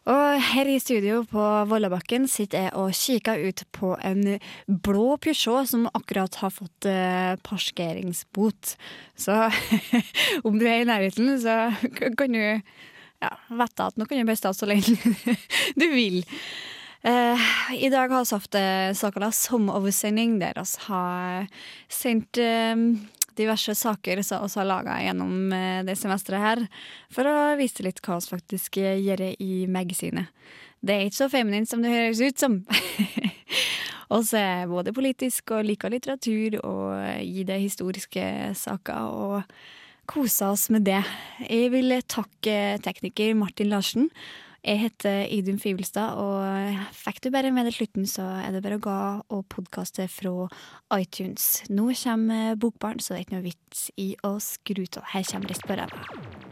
Og 0.06 0.42
her 0.42 0.70
i 0.70 0.78
studio 0.78 1.24
på 1.24 1.42
Vollabakken 1.66 2.28
sitter 2.28 2.68
jeg 2.68 2.74
og 2.78 2.94
kikker 2.94 3.42
ut 3.48 3.64
på 3.74 3.98
en 4.06 4.40
blå 4.68 5.18
Peugeot 5.18 5.66
som 5.70 5.90
akkurat 5.96 6.36
har 6.36 6.52
fått 6.54 6.86
uh, 6.86 7.34
parkeringsbot. 7.42 8.76
Så 9.18 9.50
om 10.46 10.60
du 10.60 10.68
er 10.68 10.82
i 10.82 10.86
nærheten, 10.86 11.42
så 11.42 11.74
kan 11.98 12.38
du 12.38 12.62
ja, 13.22 13.34
vite 13.50 13.82
at 13.82 13.98
nå 13.98 14.06
kan 14.06 14.22
du 14.22 14.30
bare 14.30 14.38
stå 14.38 14.54
så 14.54 14.70
lenge 14.70 14.94
du 15.82 15.90
vil. 15.90 16.22
Eh, 17.04 17.38
I 17.82 17.90
dag 17.90 18.12
har 18.14 18.26
hatt 18.30 18.56
eh, 18.56 18.94
såkalt 18.94 19.36
sommeroversending, 19.36 20.38
der 20.40 20.54
vi 20.54 20.66
har 20.86 21.48
sendt 21.90 22.38
eh, 22.38 22.76
diverse 23.38 23.74
saker 23.76 24.22
som 24.22 24.46
vi 24.46 24.60
har 24.60 24.68
laga 24.70 25.00
gjennom 25.02 25.54
eh, 25.54 25.82
det 25.88 25.98
semesteret 25.98 26.46
her, 26.46 26.62
for 27.10 27.26
å 27.26 27.56
vise 27.58 27.82
litt 27.82 28.04
hva 28.06 28.20
vi 28.20 28.36
faktisk 28.36 28.78
gjør 28.78 29.26
i 29.34 29.66
magasinet. 29.66 30.30
Det 30.82 30.94
er 30.94 31.08
ikke 31.08 31.24
så 31.24 31.30
feminint 31.30 31.70
som 31.70 31.82
det 31.82 31.94
høres 31.94 32.22
ut 32.22 32.42
som. 32.42 32.62
Vi 34.12 34.36
er 34.36 34.66
både 34.68 34.92
politisk 34.92 35.54
og 35.56 35.64
liker 35.64 35.94
litteratur 35.94 36.58
og 36.68 37.22
gir 37.24 37.46
det 37.48 37.62
historiske 37.62 38.24
saker 38.60 39.06
og 39.08 39.54
koser 40.10 40.52
oss 40.52 40.66
med 40.74 40.84
det. 40.84 41.00
Jeg 41.46 41.70
vil 41.72 41.96
takke 42.12 42.58
tekniker 42.84 43.38
Martin 43.40 43.72
Larsen. 43.72 44.10
Jeg 44.62 44.78
heter 44.78 45.24
Idun 45.34 45.58
Fivelstad, 45.58 46.20
og 46.22 46.82
fikk 46.94 47.24
du 47.26 47.32
bare 47.34 47.50
med 47.50 47.66
deg 47.66 47.74
slutten, 47.74 48.06
så 48.06 48.28
er 48.44 48.54
det 48.54 48.62
bare 48.62 48.78
å 48.78 48.84
gå 48.84 48.98
og 49.34 49.48
podkaste 49.50 50.06
fra 50.06 50.46
iTunes. 51.00 51.64
Nå 51.74 51.88
kommer 52.04 52.54
Bokbarn, 52.62 53.02
så 53.02 53.16
det 53.16 53.24
er 53.24 53.26
ikke 53.26 53.38
noe 53.40 53.48
vits 53.50 53.88
i 53.98 54.12
å 54.22 54.36
skru 54.38 54.86
av. 54.86 55.10
Her 55.16 55.26
kommer 55.34 55.50
Rist 55.50 55.66
på 55.66 55.82
ræva. 55.82 56.51